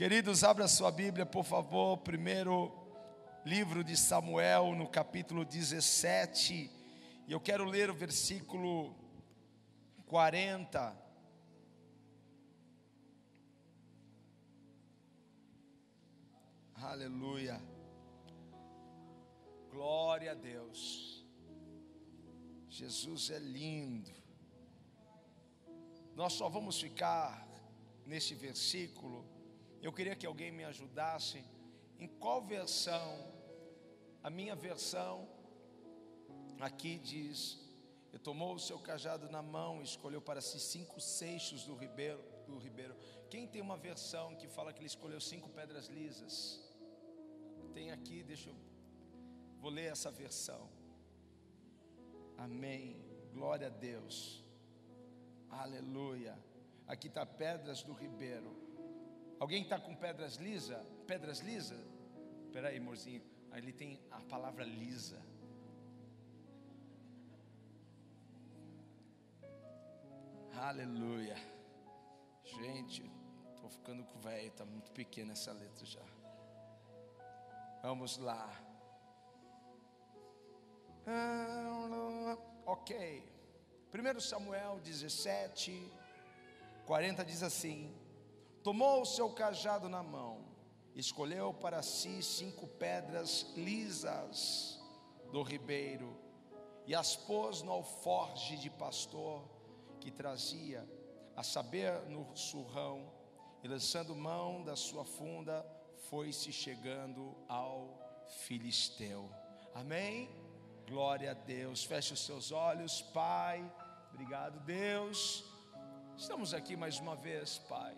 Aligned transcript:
Queridos, 0.00 0.42
abra 0.44 0.66
sua 0.66 0.90
Bíblia, 0.90 1.26
por 1.26 1.44
favor, 1.44 1.98
primeiro 1.98 2.72
livro 3.44 3.84
de 3.84 3.94
Samuel, 3.98 4.74
no 4.74 4.88
capítulo 4.88 5.44
17. 5.44 6.70
E 7.28 7.30
eu 7.30 7.38
quero 7.38 7.66
ler 7.66 7.90
o 7.90 7.94
versículo 7.94 8.96
40. 10.06 10.96
Aleluia. 16.76 17.60
Glória 19.70 20.30
a 20.30 20.34
Deus. 20.34 21.26
Jesus 22.70 23.28
é 23.28 23.38
lindo. 23.38 24.10
Nós 26.14 26.32
só 26.32 26.48
vamos 26.48 26.80
ficar 26.80 27.46
nesse 28.06 28.34
versículo. 28.34 29.29
Eu 29.82 29.92
queria 29.92 30.16
que 30.16 30.26
alguém 30.26 30.50
me 30.52 30.64
ajudasse. 30.64 31.44
Em 31.98 32.06
qual 32.06 32.42
versão? 32.42 33.08
A 34.22 34.30
minha 34.30 34.54
versão 34.54 35.28
aqui 36.60 36.98
diz: 36.98 37.58
E 38.12 38.18
tomou 38.18 38.54
o 38.54 38.58
seu 38.58 38.78
cajado 38.78 39.30
na 39.30 39.42
mão, 39.42 39.80
e 39.80 39.84
escolheu 39.84 40.20
para 40.20 40.40
si 40.40 40.60
cinco 40.60 41.00
seixos 41.00 41.64
do 41.64 41.74
ribeiro, 41.74 42.22
do 42.46 42.58
ribeiro. 42.58 42.94
Quem 43.30 43.46
tem 43.46 43.62
uma 43.62 43.76
versão 43.76 44.34
que 44.36 44.48
fala 44.48 44.72
que 44.72 44.80
ele 44.80 44.86
escolheu 44.86 45.20
cinco 45.20 45.48
pedras 45.50 45.86
lisas? 45.86 46.60
Tem 47.72 47.92
aqui, 47.92 48.22
deixa 48.22 48.50
eu 48.50 48.56
vou 49.60 49.70
ler 49.70 49.92
essa 49.92 50.10
versão. 50.10 50.68
Amém. 52.36 53.04
Glória 53.32 53.66
a 53.66 53.70
Deus. 53.70 54.42
Aleluia. 55.50 56.36
Aqui 56.86 57.08
está 57.08 57.24
pedras 57.26 57.82
do 57.82 57.92
ribeiro. 57.92 58.59
Alguém 59.40 59.62
está 59.62 59.80
com 59.80 59.96
pedras 59.96 60.36
lisa? 60.36 60.86
Pedras 61.06 61.40
lisa? 61.40 61.76
Espera 62.44 62.68
aí, 62.68 62.76
amorzinho. 62.76 63.22
Ali 63.50 63.72
tem 63.72 63.98
a 64.10 64.20
palavra 64.20 64.64
lisa. 64.64 65.18
Aleluia. 70.52 71.36
Gente, 72.44 73.10
estou 73.54 73.70
ficando 73.70 74.04
com 74.04 74.20
velho, 74.20 74.48
está 74.48 74.66
muito 74.66 74.92
pequena 74.92 75.32
essa 75.32 75.52
letra 75.52 75.86
já. 75.86 76.04
Vamos 77.82 78.18
lá. 78.18 78.46
Ok. 82.66 83.24
1 83.92 84.20
Samuel 84.20 84.78
17, 84.80 85.90
40 86.84 87.24
diz 87.24 87.42
assim: 87.42 87.92
Tomou 88.62 89.02
o 89.02 89.06
seu 89.06 89.30
cajado 89.30 89.88
na 89.88 90.02
mão, 90.02 90.44
escolheu 90.94 91.54
para 91.54 91.82
si 91.82 92.22
cinco 92.22 92.66
pedras 92.66 93.46
lisas 93.56 94.78
do 95.32 95.42
ribeiro 95.42 96.16
e 96.86 96.94
as 96.94 97.16
pôs 97.16 97.62
no 97.62 97.72
alforge 97.72 98.56
de 98.56 98.68
pastor 98.68 99.48
que 100.00 100.10
trazia, 100.10 100.88
a 101.36 101.42
saber, 101.42 102.02
no 102.08 102.34
surrão, 102.36 103.12
e 103.62 103.68
lançando 103.68 104.16
mão 104.16 104.62
da 104.62 104.74
sua 104.74 105.04
funda, 105.04 105.64
foi-se 106.08 106.52
chegando 106.52 107.36
ao 107.48 108.26
filisteu. 108.28 109.30
Amém? 109.74 110.28
Glória 110.88 111.30
a 111.30 111.34
Deus. 111.34 111.84
Feche 111.84 112.14
os 112.14 112.20
seus 112.20 112.50
olhos, 112.50 113.02
Pai. 113.02 113.70
Obrigado, 114.12 114.58
Deus. 114.60 115.44
Estamos 116.16 116.52
aqui 116.52 116.76
mais 116.76 116.98
uma 116.98 117.14
vez, 117.14 117.58
Pai, 117.58 117.94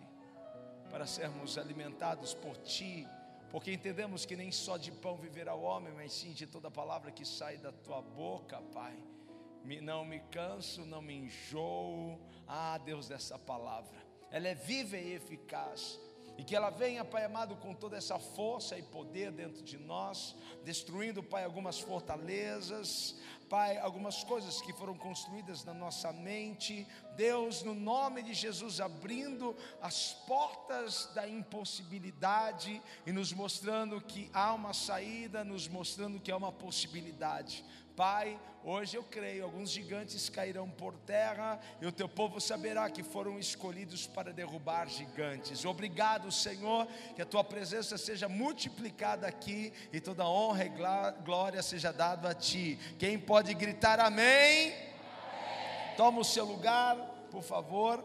para 0.93 1.07
sermos 1.07 1.57
alimentados 1.57 2.35
por 2.35 2.55
Ti, 2.57 3.07
porque 3.49 3.73
entendemos 3.73 4.27
que 4.27 4.35
nem 4.35 4.51
só 4.51 4.77
de 4.77 4.91
pão 4.91 5.17
viverá 5.17 5.55
o 5.55 5.63
homem, 5.63 5.91
mas 5.91 6.13
sim 6.13 6.33
de 6.33 6.45
toda 6.45 6.69
palavra 6.69 7.11
que 7.11 7.25
sai 7.25 7.57
da 7.57 7.71
Tua 7.71 7.99
boca, 7.99 8.61
Pai 8.71 8.95
não 9.81 10.03
me 10.03 10.19
canso, 10.31 10.85
não 10.85 11.01
me 11.01 11.13
enjoo. 11.15 12.19
Ah, 12.47 12.77
Deus, 12.77 13.07
dessa 13.07 13.39
palavra, 13.39 13.97
ela 14.29 14.47
é 14.47 14.53
viva 14.53 14.97
e 14.97 15.13
eficaz. 15.13 15.99
E 16.37 16.43
que 16.43 16.55
ela 16.55 16.69
venha, 16.69 17.05
Pai 17.05 17.23
amado, 17.23 17.55
com 17.57 17.73
toda 17.73 17.95
essa 17.95 18.17
força 18.17 18.77
e 18.77 18.81
poder 18.81 19.31
dentro 19.31 19.63
de 19.63 19.77
nós, 19.77 20.35
destruindo, 20.63 21.21
Pai, 21.21 21.43
algumas 21.43 21.79
fortalezas, 21.79 23.15
Pai, 23.49 23.77
algumas 23.77 24.23
coisas 24.23 24.59
que 24.61 24.73
foram 24.73 24.95
construídas 24.95 25.63
na 25.63 25.75
nossa 25.75 26.11
mente. 26.11 26.87
Deus, 27.15 27.61
no 27.61 27.75
nome 27.75 28.23
de 28.23 28.33
Jesus, 28.33 28.81
abrindo 28.81 29.55
as 29.79 30.13
portas 30.25 31.11
da 31.13 31.27
impossibilidade 31.27 32.81
e 33.05 33.11
nos 33.11 33.31
mostrando 33.31 34.01
que 34.01 34.27
há 34.33 34.53
uma 34.53 34.73
saída, 34.73 35.43
nos 35.43 35.67
mostrando 35.67 36.19
que 36.19 36.31
há 36.31 36.37
uma 36.37 36.51
possibilidade. 36.51 37.63
Pai, 37.95 38.39
hoje 38.63 38.97
eu 38.97 39.03
creio, 39.03 39.43
alguns 39.43 39.69
gigantes 39.69 40.27
cairão 40.27 40.67
por 40.67 40.97
terra 40.97 41.59
e 41.79 41.85
o 41.85 41.91
teu 41.91 42.09
povo 42.09 42.41
saberá 42.41 42.89
que 42.89 43.03
foram 43.03 43.37
escolhidos 43.37 44.07
para 44.07 44.33
derrubar 44.33 44.87
gigantes. 44.89 45.63
Obrigado, 45.63 46.31
Senhor, 46.31 46.87
que 47.15 47.21
a 47.21 47.25
tua 47.25 47.43
presença 47.43 47.95
seja 47.95 48.27
multiplicada 48.27 49.27
aqui 49.27 49.71
e 49.91 50.01
toda 50.01 50.27
honra 50.27 50.65
e 50.65 50.71
glória 51.23 51.61
seja 51.61 51.93
dada 51.93 52.29
a 52.29 52.33
ti. 52.33 52.79
Quem 52.97 53.19
pode 53.19 53.53
gritar 53.53 53.99
amém? 53.99 54.73
Toma 55.95 56.21
o 56.21 56.25
seu 56.25 56.45
lugar, 56.45 56.97
por 57.29 57.43
favor, 57.43 58.03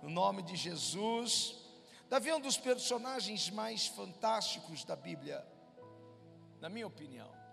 no 0.00 0.10
nome 0.10 0.42
de 0.42 0.54
Jesus. 0.54 1.56
Davi 2.08 2.30
é 2.30 2.36
um 2.36 2.40
dos 2.40 2.56
personagens 2.56 3.50
mais 3.50 3.88
fantásticos 3.88 4.84
da 4.84 4.94
Bíblia, 4.94 5.44
na 6.60 6.68
minha 6.68 6.86
opinião. 6.86 7.43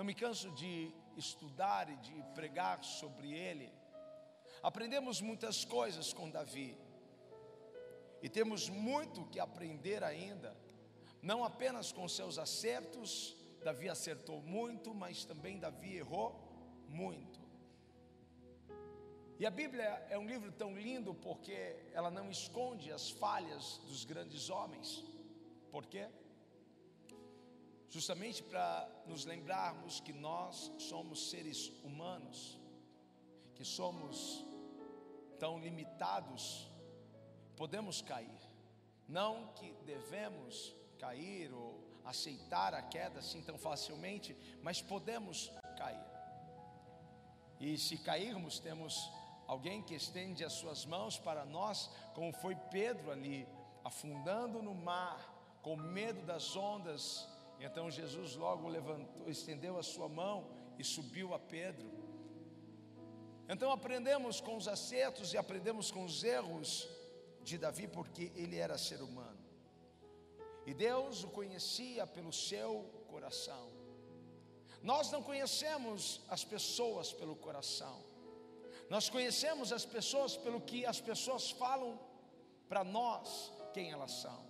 Não 0.00 0.04
me 0.06 0.14
canso 0.14 0.50
de 0.52 0.90
estudar 1.14 1.90
e 1.90 1.96
de 1.96 2.22
pregar 2.34 2.82
sobre 2.82 3.34
ele. 3.34 3.70
Aprendemos 4.62 5.20
muitas 5.20 5.62
coisas 5.62 6.10
com 6.10 6.30
Davi. 6.30 6.74
E 8.22 8.26
temos 8.26 8.70
muito 8.70 9.26
que 9.26 9.38
aprender 9.38 10.02
ainda, 10.02 10.56
não 11.20 11.44
apenas 11.44 11.92
com 11.92 12.08
seus 12.08 12.38
acertos, 12.38 13.36
Davi 13.62 13.90
acertou 13.90 14.40
muito, 14.40 14.94
mas 14.94 15.26
também 15.26 15.58
Davi 15.58 15.98
errou 15.98 16.34
muito. 16.88 17.38
E 19.38 19.44
a 19.44 19.50
Bíblia 19.50 20.06
é 20.08 20.16
um 20.16 20.26
livro 20.26 20.50
tão 20.50 20.74
lindo 20.74 21.12
porque 21.12 21.76
ela 21.92 22.10
não 22.10 22.30
esconde 22.30 22.90
as 22.90 23.10
falhas 23.10 23.82
dos 23.84 24.06
grandes 24.06 24.48
homens. 24.48 25.04
Por 25.70 25.84
quê? 25.84 26.08
Justamente 27.90 28.42
para 28.42 28.88
nos 29.06 29.24
lembrarmos 29.24 30.00
que 30.00 30.12
nós 30.12 30.72
somos 30.78 31.28
seres 31.28 31.68
humanos, 31.82 32.58
que 33.56 33.64
somos 33.64 34.44
tão 35.38 35.58
limitados, 35.58 36.70
podemos 37.56 38.00
cair. 38.00 38.40
Não 39.08 39.48
que 39.54 39.72
devemos 39.84 40.74
cair 40.98 41.52
ou 41.52 41.82
aceitar 42.04 42.74
a 42.74 42.82
queda 42.82 43.18
assim 43.18 43.42
tão 43.42 43.58
facilmente, 43.58 44.36
mas 44.62 44.80
podemos 44.80 45.50
cair. 45.76 46.06
E 47.58 47.76
se 47.76 47.98
cairmos, 47.98 48.60
temos 48.60 49.10
alguém 49.48 49.82
que 49.82 49.94
estende 49.94 50.44
as 50.44 50.52
suas 50.52 50.86
mãos 50.86 51.18
para 51.18 51.44
nós, 51.44 51.90
como 52.14 52.32
foi 52.32 52.54
Pedro 52.70 53.10
ali, 53.10 53.48
afundando 53.82 54.62
no 54.62 54.74
mar, 54.74 55.58
com 55.60 55.76
medo 55.76 56.24
das 56.24 56.54
ondas, 56.54 57.28
então 57.60 57.90
Jesus 57.90 58.34
logo 58.34 58.68
levantou, 58.68 59.28
estendeu 59.30 59.78
a 59.78 59.82
sua 59.82 60.08
mão 60.08 60.50
e 60.78 60.84
subiu 60.84 61.34
a 61.34 61.38
Pedro. 61.38 61.88
Então 63.48 63.70
aprendemos 63.70 64.40
com 64.40 64.56
os 64.56 64.66
acertos 64.66 65.32
e 65.32 65.36
aprendemos 65.36 65.90
com 65.90 66.04
os 66.04 66.24
erros 66.24 66.88
de 67.42 67.58
Davi, 67.58 67.86
porque 67.86 68.32
ele 68.34 68.56
era 68.56 68.78
ser 68.78 69.02
humano. 69.02 69.38
E 70.66 70.72
Deus 70.72 71.24
o 71.24 71.28
conhecia 71.28 72.06
pelo 72.06 72.32
seu 72.32 72.84
coração. 73.08 73.70
Nós 74.82 75.10
não 75.10 75.22
conhecemos 75.22 76.20
as 76.28 76.44
pessoas 76.44 77.12
pelo 77.12 77.36
coração. 77.36 78.02
Nós 78.88 79.08
conhecemos 79.08 79.72
as 79.72 79.84
pessoas 79.84 80.36
pelo 80.36 80.60
que 80.60 80.86
as 80.86 81.00
pessoas 81.00 81.50
falam 81.50 81.98
para 82.68 82.82
nós 82.82 83.52
quem 83.74 83.90
elas 83.90 84.12
são. 84.12 84.49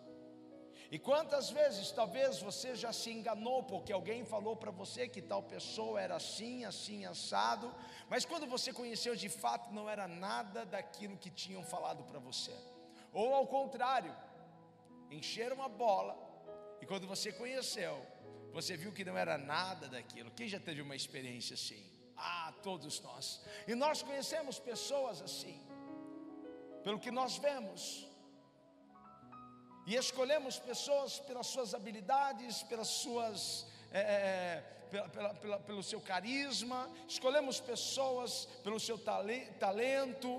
E 0.91 0.99
quantas 0.99 1.51
vezes 1.51 1.93
talvez 1.93 2.41
você 2.41 2.75
já 2.75 2.93
se 2.93 3.11
enganou 3.13 3.63
porque 3.63 3.93
alguém 3.93 4.25
falou 4.25 4.57
para 4.57 4.73
você 4.73 5.09
que 5.09 5.23
tal 5.23 5.41
pessoa 5.41 6.01
era 6.01 6.17
assim, 6.17 6.65
assim, 6.65 7.05
assado, 7.05 7.73
mas 8.09 8.25
quando 8.25 8.45
você 8.45 8.73
conheceu 8.73 9.15
de 9.15 9.29
fato 9.29 9.73
não 9.73 9.89
era 9.89 10.09
nada 10.09 10.67
daquilo 10.67 11.17
que 11.17 11.31
tinham 11.31 11.63
falado 11.63 12.03
para 12.03 12.19
você. 12.19 12.53
Ou 13.13 13.33
ao 13.33 13.47
contrário, 13.47 14.13
encheram 15.13 15.63
a 15.63 15.69
bola 15.69 16.19
e 16.81 16.87
quando 16.87 17.07
você 17.07 17.31
conheceu, 17.33 18.05
você 18.53 18.77
viu 18.77 18.91
que 18.93 19.05
não 19.05 19.17
era 19.17 19.39
nada 19.39 19.87
daquilo. 19.89 20.33
Quem 20.33 20.49
já 20.49 20.59
teve 20.59 20.83
uma 20.83 20.97
experiência 20.97 21.55
assim? 21.55 21.89
Ah, 22.17 22.53
todos 22.65 23.01
nós. 23.01 23.41
E 23.69 23.77
nós 23.77 24.03
conhecemos 24.03 24.59
pessoas 24.59 25.23
assim, 25.23 25.65
pelo 26.83 26.99
que 26.99 27.13
nós 27.13 27.39
vemos 27.39 28.10
E 29.91 29.97
escolhemos 29.97 30.57
pessoas 30.71 31.19
pelas 31.19 31.49
suas 31.53 31.71
habilidades, 31.75 32.63
pelas 32.71 32.87
suas. 33.03 33.67
É, 34.01 34.63
pela, 34.89 35.09
pela, 35.09 35.35
pela, 35.35 35.59
pelo 35.69 35.83
seu 35.83 36.01
carisma, 36.01 36.89
escolhemos 37.09 37.59
pessoas 37.59 38.31
pelo 38.63 38.79
seu 38.79 38.97
talento, 39.65 40.31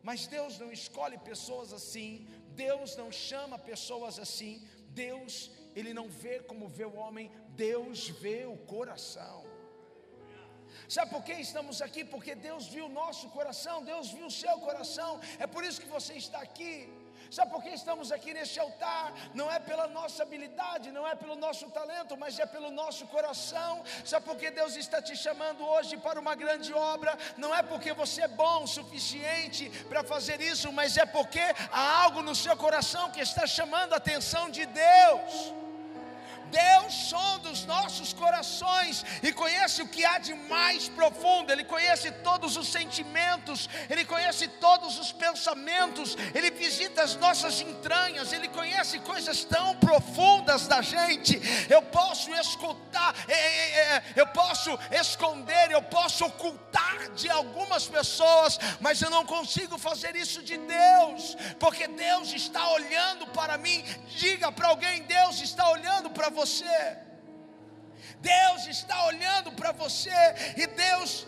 mas 0.00 0.28
Deus 0.28 0.60
não 0.60 0.70
escolhe 0.70 1.18
pessoas 1.30 1.72
assim, 1.72 2.28
Deus 2.64 2.96
não 3.00 3.10
chama 3.10 3.58
pessoas 3.58 4.16
assim, 4.24 4.54
Deus, 5.02 5.50
Ele 5.74 5.92
não 5.92 6.08
vê 6.08 6.36
como 6.50 6.68
vê 6.68 6.84
o 6.84 6.94
homem, 6.94 7.32
Deus 7.66 8.08
vê 8.24 8.46
o 8.46 8.56
coração. 8.74 9.44
Sabe 10.88 11.10
por 11.14 11.24
que 11.24 11.32
estamos 11.32 11.82
aqui? 11.82 12.04
Porque 12.04 12.34
Deus 12.36 12.66
viu 12.68 12.86
o 12.86 12.96
nosso 13.02 13.28
coração, 13.30 13.82
Deus 13.82 14.10
viu 14.16 14.26
o 14.26 14.36
seu 14.42 14.56
coração, 14.68 15.20
é 15.40 15.48
por 15.48 15.64
isso 15.64 15.80
que 15.80 15.94
você 15.98 16.14
está 16.14 16.40
aqui. 16.40 17.03
Sabe 17.30 17.50
por 17.50 17.62
que 17.62 17.70
estamos 17.70 18.12
aqui 18.12 18.32
neste 18.34 18.58
altar? 18.60 19.12
Não 19.34 19.50
é 19.50 19.58
pela 19.58 19.86
nossa 19.88 20.22
habilidade, 20.22 20.90
não 20.90 21.06
é 21.06 21.14
pelo 21.14 21.36
nosso 21.36 21.68
talento, 21.70 22.16
mas 22.16 22.38
é 22.38 22.46
pelo 22.46 22.70
nosso 22.70 23.06
coração. 23.06 23.82
Sabe 24.04 24.24
por 24.26 24.36
que 24.36 24.50
Deus 24.50 24.76
está 24.76 25.00
te 25.02 25.16
chamando 25.16 25.64
hoje 25.66 25.96
para 25.96 26.20
uma 26.20 26.34
grande 26.34 26.72
obra? 26.72 27.16
Não 27.36 27.54
é 27.54 27.62
porque 27.62 27.92
você 27.92 28.22
é 28.22 28.28
bom 28.28 28.64
o 28.64 28.68
suficiente 28.68 29.70
para 29.88 30.04
fazer 30.04 30.40
isso, 30.40 30.72
mas 30.72 30.96
é 30.96 31.06
porque 31.06 31.40
há 31.72 32.02
algo 32.04 32.22
no 32.22 32.34
seu 32.34 32.56
coração 32.56 33.10
que 33.10 33.20
está 33.20 33.46
chamando 33.46 33.92
a 33.92 33.96
atenção 33.96 34.50
de 34.50 34.66
Deus. 34.66 35.63
Deus 36.50 36.94
sonda 36.94 37.50
os 37.50 37.64
nossos 37.64 38.12
corações 38.12 39.04
e 39.22 39.32
conhece 39.32 39.82
o 39.82 39.88
que 39.88 40.04
há 40.04 40.18
de 40.18 40.34
mais 40.34 40.88
profundo, 40.88 41.52
Ele 41.52 41.64
conhece 41.64 42.10
todos 42.10 42.56
os 42.56 42.68
sentimentos, 42.68 43.68
Ele 43.88 44.04
conhece 44.04 44.48
todos 44.48 44.98
os 44.98 45.12
pensamentos, 45.12 46.16
Ele 46.34 46.50
visita 46.50 47.02
as 47.02 47.16
nossas 47.16 47.60
entranhas, 47.60 48.32
Ele 48.32 48.48
conhece 48.48 48.98
coisas 49.00 49.44
tão 49.44 49.76
profundas 49.76 50.66
da 50.66 50.82
gente. 50.82 51.40
Eu 51.68 51.82
posso 51.82 52.32
escutar, 52.34 53.14
é, 53.28 53.32
é, 53.32 53.80
é, 53.96 54.02
eu 54.16 54.26
posso 54.28 54.78
esconder, 54.90 55.70
eu 55.70 55.82
posso 55.82 56.24
ocultar 56.24 57.10
de 57.14 57.28
algumas 57.30 57.86
pessoas, 57.86 58.58
mas 58.80 59.00
eu 59.00 59.10
não 59.10 59.24
consigo 59.24 59.78
fazer 59.78 60.16
isso 60.16 60.42
de 60.42 60.56
Deus, 60.56 61.36
porque 61.58 61.86
Deus 61.86 62.32
está 62.32 62.68
olhando 62.70 63.26
para 63.28 63.58
mim. 63.58 63.82
Diga 64.08 64.50
para 64.50 64.68
alguém: 64.68 65.02
Deus 65.02 65.40
está 65.40 65.70
olhando 65.70 66.10
para 66.24 66.30
você. 66.30 66.96
Deus 68.20 68.66
está 68.66 69.06
olhando 69.06 69.52
para 69.52 69.72
você 69.72 70.10
e 70.56 70.66
Deus 70.66 71.26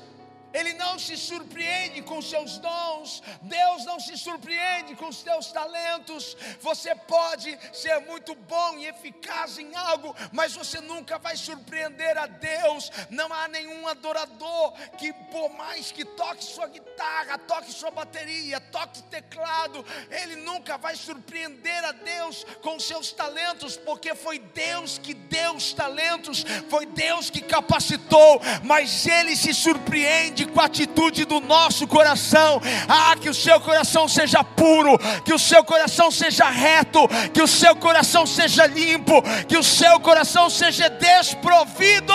ele 0.57 0.73
não 0.73 0.99
se 0.99 1.19
surpreende 1.19 2.01
com 2.01 2.23
seus 2.23 2.57
dons, 2.57 3.23
Deus 3.43 3.85
não 3.85 4.01
se 4.01 4.17
surpreende 4.17 4.97
com 4.97 5.09
os 5.09 5.23
teus 5.23 5.53
talentos. 5.53 6.35
Você 6.63 6.95
pode 6.95 7.59
ser 7.75 7.99
muito 8.01 8.35
bom 8.35 8.79
e 8.79 8.87
eficaz 8.87 9.59
em 9.59 9.75
algo, 9.77 10.17
mas 10.33 10.55
você 10.55 10.81
nunca 10.81 11.19
vai 11.19 11.37
surpreender 11.37 12.17
a 12.17 12.27
Deus. 12.27 12.91
Não 13.11 13.31
há 13.31 13.49
nenhum 13.49 13.87
adorador 13.87 14.73
que, 14.97 15.13
por 15.31 15.51
mais 15.51 15.93
que 15.93 16.07
toque 16.07 16.43
sua 16.43 16.69
guitarra, 16.69 17.37
toque 17.37 17.71
sua 17.71 17.91
bateria, 17.91 18.59
toque 18.59 19.03
teclado, 19.05 19.85
ele 20.11 20.37
nunca 20.37 20.79
vai 20.79 20.97
surpreender 20.97 21.85
a 21.85 21.93
Deus 21.93 22.47
com 22.63 22.81
seus 22.81 23.13
talentos, 23.13 23.77
porque 23.77 24.15
foi 24.15 24.39
Deus 24.39 24.97
que 24.97 25.13
deu 25.13 25.57
os 25.57 25.75
talentos, 25.75 26.45
foi 26.71 26.87
Deus 26.87 27.29
que 27.29 27.43
capacitou, 27.43 28.41
mas 28.65 29.07
ele 29.07 29.37
se 29.37 29.53
surpreende 29.53 30.46
com 30.47 30.61
a 30.61 30.65
atitude 30.65 31.25
do 31.25 31.41
nosso 31.41 31.87
coração. 31.87 32.61
Ah, 32.89 33.15
que 33.21 33.29
o 33.29 33.35
seu 33.35 33.61
coração 33.61 34.09
seja 34.09 34.43
puro, 34.43 34.99
que 35.25 35.35
o 35.35 35.39
seu 35.39 35.65
coração 35.65 36.11
seja 36.11 36.49
reto, 36.49 37.01
que 37.33 37.43
o 37.43 37.47
seu 37.49 37.75
coração 37.77 38.27
seja 38.27 38.67
limpo, 38.67 39.23
que 39.49 39.57
o 39.57 39.63
seu 39.63 39.99
coração 40.01 40.49
seja 40.49 40.89
desprovido 40.89 42.15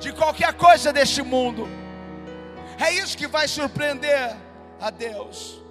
de 0.00 0.12
qualquer 0.12 0.52
coisa 0.54 0.92
deste 0.92 1.22
mundo. 1.22 1.68
É 2.78 2.92
isso 2.92 3.16
que 3.16 3.26
vai 3.26 3.48
surpreender 3.48 4.36
a 4.80 4.90
Deus. 4.90 5.62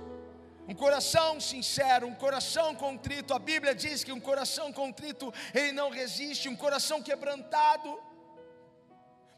Um 0.68 0.74
coração 0.74 1.40
sincero, 1.40 2.08
um 2.08 2.16
coração 2.16 2.74
contrito. 2.74 3.34
A 3.34 3.40
Bíblia 3.40 3.76
diz 3.76 4.04
que 4.04 4.12
um 4.12 4.20
coração 4.20 4.74
contrito 4.74 5.32
ele 5.54 5.72
não 5.72 5.92
resiste. 5.92 6.50
Um 6.50 6.56
coração 6.56 7.04
quebrantado 7.04 8.00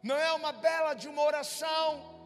não 0.02 0.16
é 0.16 0.32
uma 0.32 0.54
bela 0.54 0.94
de 0.94 1.10
uma 1.10 1.22
oração 1.22 2.17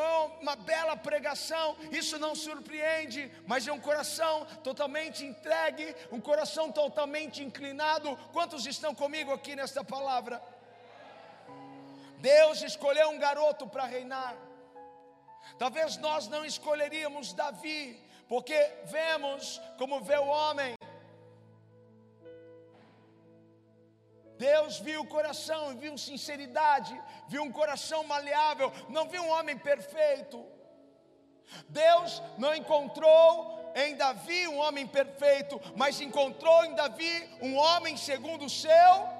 uma 0.00 0.56
bela 0.56 0.96
pregação, 0.96 1.76
isso 1.90 2.18
não 2.18 2.34
surpreende, 2.34 3.30
mas 3.46 3.66
é 3.66 3.72
um 3.72 3.80
coração 3.80 4.46
totalmente 4.62 5.24
entregue, 5.24 5.94
um 6.10 6.20
coração 6.20 6.70
totalmente 6.70 7.42
inclinado. 7.42 8.16
Quantos 8.32 8.66
estão 8.66 8.94
comigo 8.94 9.32
aqui 9.32 9.54
nesta 9.56 9.82
palavra? 9.84 10.42
Deus 12.18 12.62
escolheu 12.62 13.10
um 13.10 13.18
garoto 13.18 13.66
para 13.66 13.84
reinar. 13.84 14.34
Talvez 15.58 15.96
nós 15.98 16.26
não 16.28 16.44
escolheríamos 16.44 17.32
Davi, 17.32 18.02
porque 18.28 18.58
vemos 18.84 19.60
como 19.78 20.00
vê 20.00 20.16
o 20.16 20.26
homem, 20.26 20.74
Deus 24.38 24.78
viu 24.78 25.02
o 25.02 25.06
coração, 25.06 25.76
viu 25.76 25.96
sinceridade, 25.96 27.00
viu 27.28 27.42
um 27.42 27.52
coração 27.52 28.04
maleável, 28.04 28.72
não 28.88 29.08
viu 29.08 29.22
um 29.22 29.30
homem 29.30 29.56
perfeito. 29.56 30.44
Deus 31.68 32.22
não 32.38 32.54
encontrou 32.54 33.72
em 33.74 33.96
Davi 33.96 34.48
um 34.48 34.58
homem 34.58 34.86
perfeito, 34.86 35.60
mas 35.76 36.00
encontrou 36.00 36.64
em 36.64 36.74
Davi 36.74 37.28
um 37.40 37.56
homem 37.56 37.96
segundo 37.96 38.44
o 38.46 38.50
seu. 38.50 39.14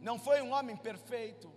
Não 0.00 0.18
foi 0.18 0.42
um 0.42 0.52
homem 0.52 0.76
perfeito, 0.76 1.52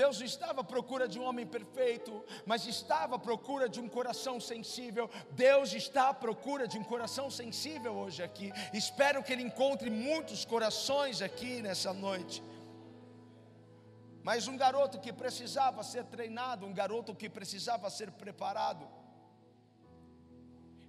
Deus 0.00 0.20
estava 0.20 0.60
à 0.60 0.64
procura 0.72 1.04
de 1.12 1.18
um 1.18 1.24
homem 1.28 1.46
perfeito, 1.46 2.12
mas 2.44 2.66
estava 2.66 3.16
à 3.16 3.18
procura 3.18 3.66
de 3.74 3.80
um 3.80 3.88
coração 3.88 4.38
sensível. 4.38 5.08
Deus 5.30 5.72
está 5.72 6.10
à 6.10 6.14
procura 6.24 6.68
de 6.72 6.76
um 6.80 6.84
coração 6.84 7.30
sensível 7.30 7.94
hoje 8.02 8.22
aqui. 8.22 8.52
Espero 8.74 9.22
que 9.24 9.32
Ele 9.32 9.46
encontre 9.50 9.88
muitos 9.88 10.44
corações 10.44 11.22
aqui 11.22 11.62
nessa 11.62 11.94
noite. 11.94 12.42
Mas 14.22 14.46
um 14.46 14.56
garoto 14.64 15.00
que 15.00 15.14
precisava 15.22 15.82
ser 15.82 16.04
treinado, 16.16 16.66
um 16.66 16.74
garoto 16.74 17.14
que 17.14 17.30
precisava 17.30 17.88
ser 17.88 18.10
preparado. 18.10 18.86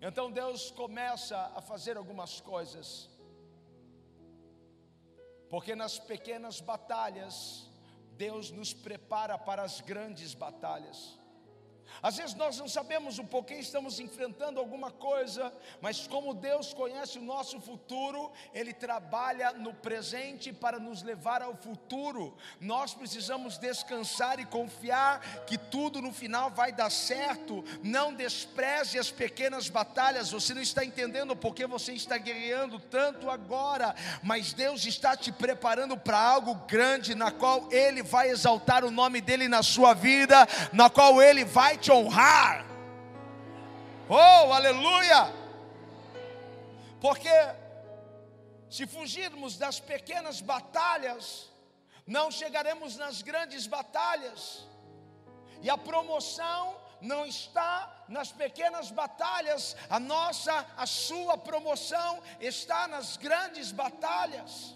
Então 0.02 0.30
Deus 0.30 0.70
começa 0.70 1.38
a 1.56 1.62
fazer 1.62 1.96
algumas 1.96 2.42
coisas. 2.42 3.10
Porque 5.50 5.74
nas 5.78 5.98
pequenas 5.98 6.60
batalhas, 6.60 7.68
Deus 8.18 8.52
nos 8.52 8.74
prepara 8.74 9.38
para 9.38 9.62
as 9.64 9.80
grandes 9.82 10.34
batalhas. 10.34 11.17
Às 12.02 12.18
vezes 12.18 12.36
nós 12.36 12.58
não 12.58 12.68
sabemos 12.68 13.18
o 13.20 13.24
porquê 13.24 13.56
estamos 13.56 14.00
enfrentando 14.00 14.60
alguma 14.60 14.92
coisa, 14.92 15.52
mas 15.82 16.08
como 16.08 16.34
Deus 16.34 16.74
conhece 16.74 17.18
o 17.18 17.24
nosso 17.24 17.60
futuro, 17.60 18.32
Ele 18.54 18.74
trabalha 18.74 19.52
no 19.54 19.74
presente 19.74 20.54
para 20.54 20.80
nos 20.80 21.02
levar 21.02 21.42
ao 21.42 21.56
futuro. 21.56 22.36
Nós 22.60 22.94
precisamos 22.94 23.58
descansar 23.58 24.40
e 24.40 24.46
confiar 24.46 25.46
que 25.46 25.58
tudo 25.58 26.02
no 26.02 26.14
final 26.14 26.50
vai 26.50 26.72
dar 26.72 26.92
certo. 26.92 27.64
Não 27.84 28.14
despreze 28.14 29.00
as 29.00 29.12
pequenas 29.12 29.70
batalhas. 29.70 30.32
Você 30.32 30.54
não 30.54 30.62
está 30.62 30.84
entendendo 30.84 31.36
porque 31.36 31.66
você 31.66 31.94
está 31.94 32.18
guerreando 32.18 32.80
tanto 32.80 33.30
agora, 33.30 33.96
mas 34.22 34.54
Deus 34.54 34.86
está 34.86 35.16
te 35.16 35.32
preparando 35.32 35.98
para 35.98 36.20
algo 36.20 36.56
grande, 36.68 37.16
na 37.16 37.32
qual 37.32 37.68
Ele 37.72 38.04
vai 38.04 38.30
exaltar 38.30 38.84
o 38.84 38.92
nome 38.92 39.22
dEle 39.22 39.48
na 39.48 39.64
sua 39.64 39.94
vida, 39.94 40.48
na 40.74 40.90
qual 40.90 41.22
Ele 41.22 41.46
vai 41.46 41.77
te 41.78 41.92
honrar. 41.92 42.66
Oh, 44.10 44.54
aleluia! 44.54 45.34
Porque 47.00 47.30
se 48.70 48.86
fugirmos 48.88 49.58
das 49.58 49.80
pequenas 49.80 50.42
batalhas, 50.42 51.50
não 52.06 52.32
chegaremos 52.32 52.96
nas 52.98 53.22
grandes 53.22 53.68
batalhas. 53.68 54.66
E 55.62 55.70
a 55.70 55.78
promoção 55.78 56.76
não 57.02 57.26
está 57.26 58.06
nas 58.08 58.32
pequenas 58.32 58.90
batalhas, 58.92 59.76
a 59.90 60.00
nossa, 60.00 60.66
a 60.76 60.86
sua 60.86 61.38
promoção 61.38 62.22
está 62.40 62.88
nas 62.88 63.18
grandes 63.18 63.72
batalhas. 63.72 64.76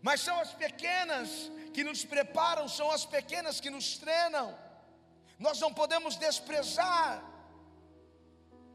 Mas 0.00 0.20
são 0.20 0.38
as 0.38 0.52
pequenas 0.52 1.50
que 1.74 1.84
nos 1.84 2.04
preparam, 2.04 2.68
são 2.68 2.90
as 2.90 3.04
pequenas 3.04 3.60
que 3.60 3.70
nos 3.70 3.98
treinam. 3.98 4.56
Nós 5.38 5.60
não 5.60 5.72
podemos 5.72 6.16
desprezar, 6.16 7.22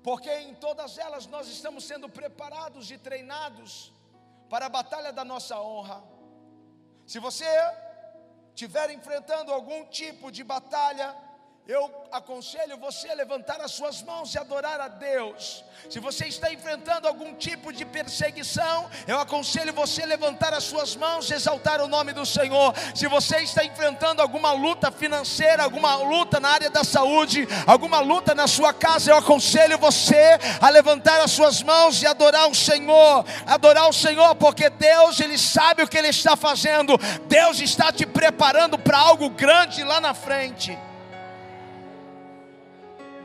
porque 0.02 0.32
em 0.32 0.56
todas 0.56 0.98
elas 0.98 1.26
nós 1.28 1.48
estamos 1.48 1.84
sendo 1.84 2.08
preparados 2.08 2.90
e 2.90 2.98
treinados 2.98 3.92
para 4.50 4.68
a 4.68 4.70
batalha 4.70 5.12
da 5.12 5.26
nossa 5.26 5.60
honra. 5.60 6.04
Se 7.06 7.20
você 7.20 7.46
estiver 8.54 8.92
enfrentando 8.92 9.52
algum 9.52 9.86
tipo 9.86 10.32
de 10.32 10.44
batalha, 10.44 11.16
eu 11.66 11.90
aconselho 12.12 12.78
você 12.78 13.10
a 13.10 13.14
levantar 13.14 13.62
as 13.62 13.72
suas 13.72 14.04
mãos 14.04 14.36
e 14.36 14.38
adorar 14.38 14.82
a 14.82 14.90
Deus. 14.90 15.64
Se 15.90 15.98
você 15.98 16.26
está 16.26 16.52
enfrentando 16.52 17.08
algum 17.08 17.34
tipo 17.36 17.72
de 17.72 17.86
perseguição, 17.86 18.90
eu 19.08 19.18
aconselho 19.18 19.72
você 19.72 20.04
a 20.04 20.06
levantar 20.06 20.54
as 20.54 20.66
suas 20.66 20.94
mãos 20.94 21.30
e 21.30 21.34
exaltar 21.34 21.82
o 21.82 21.88
nome 21.88 22.12
do 22.12 22.26
Senhor. 22.26 22.74
Se 22.94 23.08
você 23.08 23.38
está 23.38 23.64
enfrentando 23.64 24.22
alguma 24.22 24.52
luta 24.52 24.92
financeira, 24.92 25.64
alguma 25.64 25.96
luta 25.96 26.38
na 26.38 26.50
área 26.50 26.70
da 26.70 26.84
saúde, 26.84 27.48
alguma 27.66 28.02
luta 28.02 28.36
na 28.36 28.46
sua 28.46 28.74
casa, 28.74 29.12
eu 29.12 29.18
aconselho 29.18 29.78
você 29.78 30.38
a 30.60 30.70
levantar 30.70 31.22
as 31.22 31.32
suas 31.32 31.64
mãos 31.64 32.02
e 32.02 32.06
adorar 32.06 32.50
o 32.50 32.56
Senhor. 32.56 33.26
Adorar 33.48 33.88
o 33.88 33.94
Senhor, 33.94 34.36
porque 34.36 34.70
Deus, 34.70 35.18
Ele 35.22 35.38
sabe 35.38 35.84
o 35.84 35.88
que 35.88 35.98
Ele 35.98 36.10
está 36.10 36.36
fazendo. 36.36 36.98
Deus 37.28 37.62
está 37.62 37.90
te 37.90 38.06
preparando 38.06 38.78
para 38.78 38.98
algo 38.98 39.30
grande 39.30 39.82
lá 39.86 40.02
na 40.02 40.14
frente. 40.14 40.78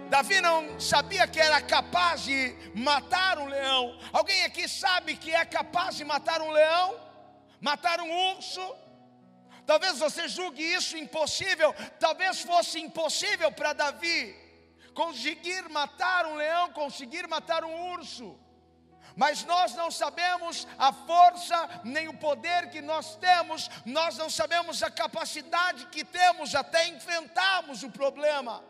Davi 0.08 0.40
não 0.40 0.80
sabia 0.80 1.26
que 1.28 1.38
era 1.38 1.60
capaz 1.60 2.22
de 2.22 2.56
matar 2.74 3.38
um 3.38 3.46
leão. 3.46 3.98
Alguém 4.12 4.42
aqui 4.44 4.66
sabe 4.68 5.16
que 5.16 5.30
é 5.34 5.44
capaz 5.44 5.96
de 5.96 6.04
matar 6.04 6.40
um 6.40 6.50
leão? 6.50 6.98
Matar 7.60 8.00
um 8.00 8.10
urso? 8.34 8.76
Talvez 9.66 9.98
você 9.98 10.26
julgue 10.28 10.62
isso 10.62 10.96
impossível. 10.96 11.74
Talvez 12.00 12.40
fosse 12.40 12.80
impossível 12.80 13.52
para 13.52 13.74
Davi 13.74 14.34
conseguir 14.94 15.68
matar 15.68 16.26
um 16.26 16.36
leão, 16.36 16.72
conseguir 16.72 17.28
matar 17.28 17.62
um 17.62 17.92
urso. 17.92 18.36
Mas 19.14 19.44
nós 19.44 19.74
não 19.74 19.90
sabemos 19.90 20.66
a 20.78 20.92
força 20.92 21.68
nem 21.84 22.08
o 22.08 22.14
poder 22.14 22.70
que 22.70 22.80
nós 22.80 23.16
temos, 23.16 23.68
nós 23.84 24.16
não 24.16 24.30
sabemos 24.30 24.82
a 24.82 24.90
capacidade 24.90 25.86
que 25.86 26.04
temos 26.04 26.54
até 26.54 26.88
enfrentarmos 26.88 27.82
o 27.82 27.90
problema. 27.90 28.64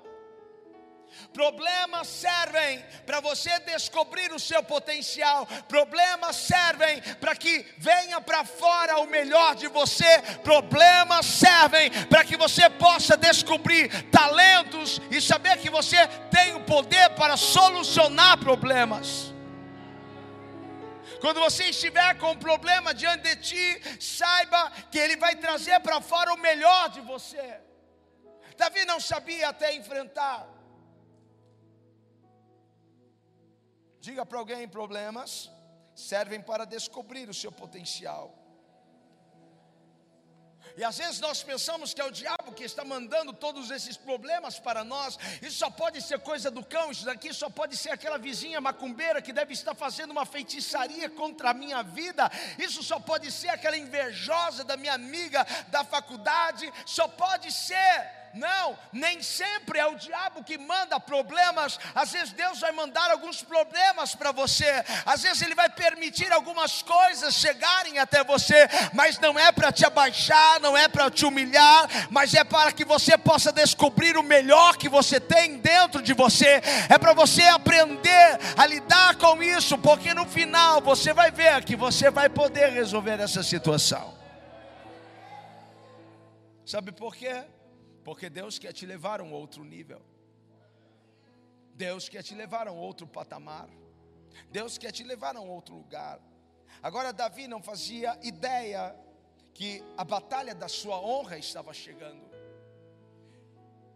Problemas 1.32 2.08
servem 2.08 2.84
para 3.06 3.20
você 3.20 3.58
descobrir 3.60 4.32
o 4.32 4.38
seu 4.38 4.62
potencial. 4.62 5.46
Problemas 5.68 6.36
servem 6.36 7.00
para 7.20 7.36
que 7.36 7.64
venha 7.78 8.20
para 8.20 8.44
fora 8.44 8.98
o 8.98 9.06
melhor 9.06 9.54
de 9.54 9.68
você. 9.68 10.20
Problemas 10.42 11.26
servem 11.26 11.90
para 12.06 12.24
que 12.24 12.36
você 12.36 12.68
possa 12.70 13.16
descobrir 13.16 13.88
talentos 14.10 15.00
e 15.10 15.20
saber 15.20 15.58
que 15.58 15.70
você 15.70 16.06
tem 16.30 16.54
o 16.54 16.64
poder 16.64 17.10
para 17.10 17.36
solucionar 17.36 18.38
problemas. 18.38 19.32
Quando 21.20 21.40
você 21.40 21.64
estiver 21.64 22.16
com 22.18 22.30
um 22.30 22.38
problema 22.38 22.94
diante 22.94 23.34
de 23.34 23.36
ti, 23.36 24.00
saiba 24.00 24.70
que 24.90 24.98
ele 24.98 25.16
vai 25.16 25.34
trazer 25.34 25.80
para 25.80 26.00
fora 26.00 26.32
o 26.32 26.38
melhor 26.38 26.88
de 26.90 27.00
você. 27.00 27.60
Davi 28.56 28.84
não 28.84 28.98
sabia 28.98 29.48
até 29.48 29.74
enfrentar 29.74 30.57
Diga 34.08 34.24
para 34.24 34.38
alguém: 34.38 34.66
problemas 34.66 35.50
servem 35.94 36.40
para 36.40 36.64
descobrir 36.64 37.28
o 37.28 37.34
seu 37.34 37.52
potencial. 37.52 38.24
E 40.78 40.82
às 40.84 40.96
vezes 40.96 41.20
nós 41.20 41.42
pensamos 41.42 41.92
que 41.92 42.00
é 42.00 42.04
o 42.04 42.10
diabo 42.10 42.52
que 42.52 42.64
está 42.64 42.84
mandando 42.84 43.32
todos 43.34 43.70
esses 43.70 43.96
problemas 43.98 44.58
para 44.58 44.82
nós. 44.82 45.18
Isso 45.42 45.58
só 45.58 45.68
pode 45.68 46.00
ser 46.00 46.20
coisa 46.20 46.50
do 46.50 46.64
cão, 46.64 46.90
isso 46.90 47.04
daqui 47.04 47.34
só 47.34 47.50
pode 47.50 47.76
ser 47.76 47.90
aquela 47.90 48.16
vizinha 48.16 48.60
macumbeira 48.62 49.20
que 49.20 49.32
deve 49.32 49.52
estar 49.52 49.74
fazendo 49.74 50.12
uma 50.12 50.24
feitiçaria 50.24 51.10
contra 51.10 51.50
a 51.50 51.54
minha 51.54 51.82
vida. 51.82 52.30
Isso 52.58 52.82
só 52.82 52.98
pode 52.98 53.30
ser 53.30 53.50
aquela 53.50 53.76
invejosa 53.76 54.64
da 54.64 54.76
minha 54.76 54.94
amiga 54.94 55.46
da 55.68 55.84
faculdade. 55.84 56.72
Só 56.86 57.08
pode 57.08 57.52
ser 57.52 58.17
não, 58.34 58.78
nem 58.92 59.22
sempre 59.22 59.78
é 59.78 59.86
o 59.86 59.96
diabo 59.96 60.44
que 60.44 60.58
manda 60.58 61.00
problemas. 61.00 61.78
Às 61.94 62.12
vezes 62.12 62.32
Deus 62.32 62.60
vai 62.60 62.72
mandar 62.72 63.10
alguns 63.10 63.42
problemas 63.42 64.14
para 64.14 64.32
você. 64.32 64.84
Às 65.04 65.22
vezes 65.22 65.42
Ele 65.42 65.54
vai 65.54 65.68
permitir 65.68 66.32
algumas 66.32 66.82
coisas 66.82 67.34
chegarem 67.34 67.98
até 67.98 68.22
você, 68.22 68.68
mas 68.92 69.18
não 69.18 69.38
é 69.38 69.50
para 69.52 69.72
te 69.72 69.84
abaixar, 69.84 70.60
não 70.60 70.76
é 70.76 70.88
para 70.88 71.10
te 71.10 71.24
humilhar, 71.24 71.88
mas 72.10 72.34
é 72.34 72.44
para 72.44 72.72
que 72.72 72.84
você 72.84 73.16
possa 73.16 73.52
descobrir 73.52 74.16
o 74.16 74.22
melhor 74.22 74.76
que 74.76 74.88
você 74.88 75.18
tem 75.20 75.58
dentro 75.58 76.02
de 76.02 76.12
você. 76.12 76.60
É 76.88 76.98
para 76.98 77.12
você 77.12 77.42
aprender 77.44 78.38
a 78.56 78.66
lidar 78.66 79.16
com 79.16 79.42
isso, 79.42 79.78
porque 79.78 80.14
no 80.14 80.26
final 80.26 80.80
você 80.80 81.12
vai 81.12 81.30
ver 81.30 81.64
que 81.64 81.76
você 81.76 82.10
vai 82.10 82.28
poder 82.28 82.70
resolver 82.72 83.20
essa 83.20 83.42
situação. 83.42 84.16
Sabe 86.64 86.92
por 86.92 87.16
quê? 87.16 87.44
Porque 88.08 88.30
Deus 88.30 88.58
quer 88.58 88.72
te 88.72 88.86
levar 88.86 89.20
a 89.20 89.22
um 89.22 89.34
outro 89.34 89.62
nível. 89.62 90.00
Deus 91.74 92.08
quer 92.08 92.22
te 92.22 92.34
levar 92.34 92.66
a 92.66 92.72
um 92.72 92.78
outro 92.78 93.06
patamar. 93.06 93.68
Deus 94.50 94.78
quer 94.78 94.92
te 94.92 95.04
levar 95.04 95.36
a 95.36 95.40
um 95.42 95.50
outro 95.50 95.74
lugar. 95.74 96.18
Agora, 96.82 97.12
Davi 97.12 97.46
não 97.46 97.62
fazia 97.62 98.18
ideia 98.22 98.96
que 99.52 99.84
a 99.94 100.04
batalha 100.04 100.54
da 100.54 100.68
sua 100.68 100.98
honra 100.98 101.36
estava 101.36 101.74
chegando. 101.74 102.24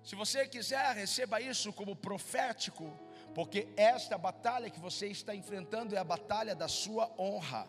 Se 0.04 0.14
você 0.14 0.46
quiser, 0.46 0.94
receba 0.94 1.40
isso 1.40 1.72
como 1.72 1.96
profético, 1.96 2.92
porque 3.34 3.66
esta 3.78 4.18
batalha 4.18 4.68
que 4.68 4.78
você 4.78 5.06
está 5.06 5.34
enfrentando 5.34 5.96
é 5.96 5.98
a 5.98 6.04
batalha 6.04 6.54
da 6.54 6.68
sua 6.68 7.10
honra. 7.18 7.66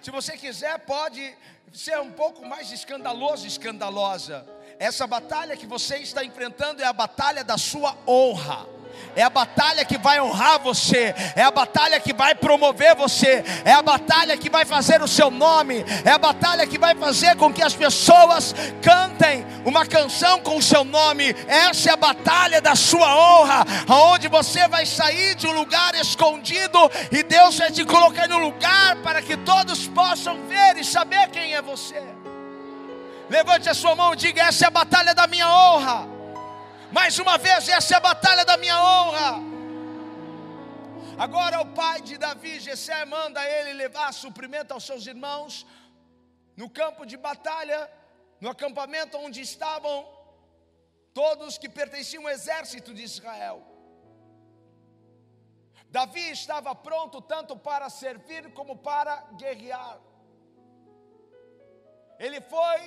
Se 0.00 0.10
você 0.10 0.34
quiser, 0.36 0.78
pode 0.80 1.36
ser 1.72 2.00
um 2.00 2.10
pouco 2.10 2.44
mais 2.44 2.72
escandaloso, 2.72 3.46
escandalosa. 3.46 4.61
Essa 4.82 5.06
batalha 5.06 5.56
que 5.56 5.64
você 5.64 5.98
está 5.98 6.24
enfrentando 6.24 6.82
é 6.82 6.84
a 6.84 6.92
batalha 6.92 7.44
da 7.44 7.56
sua 7.56 7.96
honra 8.04 8.66
é 9.14 9.22
a 9.22 9.30
batalha 9.30 9.84
que 9.84 9.98
vai 9.98 10.20
honrar 10.20 10.58
você, 10.60 11.14
é 11.36 11.42
a 11.42 11.50
batalha 11.50 12.00
que 12.00 12.12
vai 12.12 12.34
promover 12.34 12.94
você, 12.96 13.44
é 13.64 13.72
a 13.72 13.82
batalha 13.82 14.36
que 14.36 14.48
vai 14.48 14.64
fazer 14.64 15.02
o 15.02 15.08
seu 15.08 15.30
nome, 15.30 15.84
é 16.04 16.10
a 16.10 16.18
batalha 16.18 16.66
que 16.66 16.78
vai 16.78 16.94
fazer 16.94 17.36
com 17.36 17.52
que 17.52 17.62
as 17.62 17.74
pessoas 17.74 18.54
cantem 18.80 19.44
uma 19.64 19.84
canção 19.84 20.40
com 20.40 20.56
o 20.56 20.62
seu 20.62 20.82
nome. 20.82 21.34
Essa 21.46 21.90
é 21.90 21.92
a 21.92 21.96
batalha 21.96 22.60
da 22.60 22.74
sua 22.74 23.16
honra, 23.16 23.64
aonde 23.86 24.28
você 24.28 24.66
vai 24.68 24.86
sair 24.86 25.34
de 25.34 25.46
um 25.46 25.52
lugar 25.52 25.94
escondido 25.94 26.78
e 27.10 27.22
Deus 27.22 27.58
vai 27.58 27.70
te 27.70 27.84
colocar 27.84 28.26
no 28.28 28.38
lugar 28.38 28.96
para 28.96 29.20
que 29.20 29.36
todos 29.36 29.86
possam 29.88 30.38
ver 30.46 30.78
e 30.78 30.84
saber 30.84 31.28
quem 31.28 31.54
é 31.54 31.60
você. 31.60 32.02
Levante 33.36 33.68
a 33.70 33.74
sua 33.82 33.94
mão 34.00 34.10
e 34.12 34.16
diga: 34.24 34.42
essa 34.48 34.64
é 34.66 34.68
a 34.68 34.78
batalha 34.80 35.14
da 35.20 35.26
minha 35.26 35.48
honra. 35.58 35.98
Mais 36.96 37.18
uma 37.18 37.36
vez, 37.38 37.66
essa 37.76 37.94
é 37.94 37.96
a 37.96 38.06
batalha 38.10 38.44
da 38.44 38.56
minha 38.62 38.78
honra. 38.88 39.30
Agora 41.24 41.62
o 41.64 41.68
pai 41.80 41.98
de 42.08 42.18
Davi, 42.24 42.54
Jessé, 42.66 42.98
manda 43.06 43.40
ele 43.56 43.72
levar 43.84 44.12
suprimento 44.12 44.74
aos 44.74 44.84
seus 44.84 45.06
irmãos 45.12 45.66
no 46.60 46.68
campo 46.68 47.06
de 47.10 47.16
batalha, 47.28 47.78
no 48.42 48.50
acampamento 48.50 49.16
onde 49.16 49.40
estavam 49.40 49.96
todos 51.14 51.56
que 51.56 51.70
pertenciam 51.80 52.24
ao 52.24 52.34
exército 52.36 52.92
de 52.98 53.02
Israel. 53.10 53.58
Davi 55.96 56.26
estava 56.38 56.74
pronto 56.74 57.18
tanto 57.34 57.56
para 57.68 57.88
servir 57.88 58.52
como 58.58 58.76
para 58.76 59.14
guerrear. 59.42 59.98
Ele 62.18 62.40
foi 62.54 62.80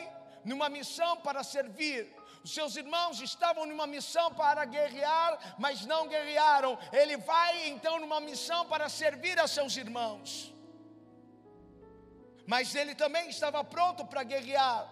numa 0.45 0.69
missão 0.69 1.17
para 1.17 1.43
servir. 1.43 2.01
Os 2.43 2.53
seus 2.53 2.75
irmãos 2.75 3.19
estavam 3.19 3.65
numa 3.65 3.87
missão 3.87 4.31
para 4.33 4.63
guerrear, 4.65 5.55
mas 5.57 5.85
não 5.85 6.07
guerrearam. 6.07 6.77
Ele 6.93 7.17
vai 7.17 7.67
então 7.69 7.99
numa 7.99 8.19
missão 8.21 8.65
para 8.67 8.87
servir 8.87 9.39
a 9.39 9.47
seus 9.47 9.75
irmãos. 9.75 10.53
Mas 12.45 12.75
ele 12.75 12.93
também 12.93 13.27
estava 13.29 13.63
pronto 13.63 14.05
para 14.05 14.23
guerrear. 14.23 14.87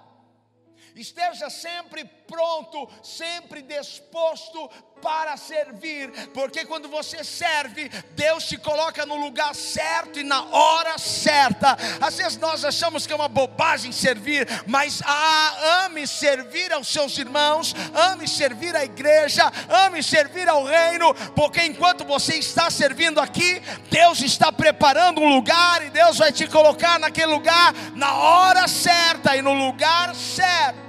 Esteja 0.95 1.50
sempre 1.50 2.03
pronto, 2.05 2.89
sempre 3.03 3.62
disposto 3.62 4.69
para 5.03 5.36
servir, 5.36 6.10
porque 6.33 6.63
quando 6.63 6.88
você 6.88 7.25
serve, 7.25 7.91
Deus 8.12 8.45
te 8.45 8.57
coloca 8.57 9.05
no 9.05 9.17
lugar 9.17 9.53
certo 9.53 10.17
e 10.17 10.24
na 10.24 10.45
hora 10.45 10.98
certa. 10.98 11.77
Às 12.00 12.15
vezes 12.15 12.38
nós 12.38 12.63
achamos 12.63 13.05
que 13.05 13.12
é 13.12 13.15
uma 13.15 13.27
bobagem 13.27 13.91
servir, 13.91 14.48
mas 14.65 15.01
ah, 15.05 15.83
ame 15.86 16.07
servir 16.07 16.72
aos 16.72 16.88
seus 16.88 17.17
irmãos, 17.17 17.75
ame 17.93 18.29
servir 18.29 18.74
à 18.77 18.86
igreja, 18.86 19.51
ame 19.86 20.01
servir 20.01 20.48
ao 20.48 20.63
reino, 20.63 21.13
porque 21.36 21.62
enquanto 21.63 22.05
você 22.05 22.36
está 22.36 22.72
servindo 22.72 23.19
aqui, 23.19 23.62
Deus 23.91 24.22
está 24.22 24.53
preparando 24.53 25.19
um 25.19 25.36
lugar 25.36 25.86
e 25.86 25.89
Deus 25.89 26.17
vai 26.17 26.31
te 26.31 26.48
colocar 26.48 26.98
naquele 26.98 27.33
lugar 27.33 27.74
na 27.93 28.13
hora 28.13 28.69
certa 28.69 29.36
e 29.36 29.41
no 29.41 29.51
lugar 29.51 30.15
certo. 30.15 30.83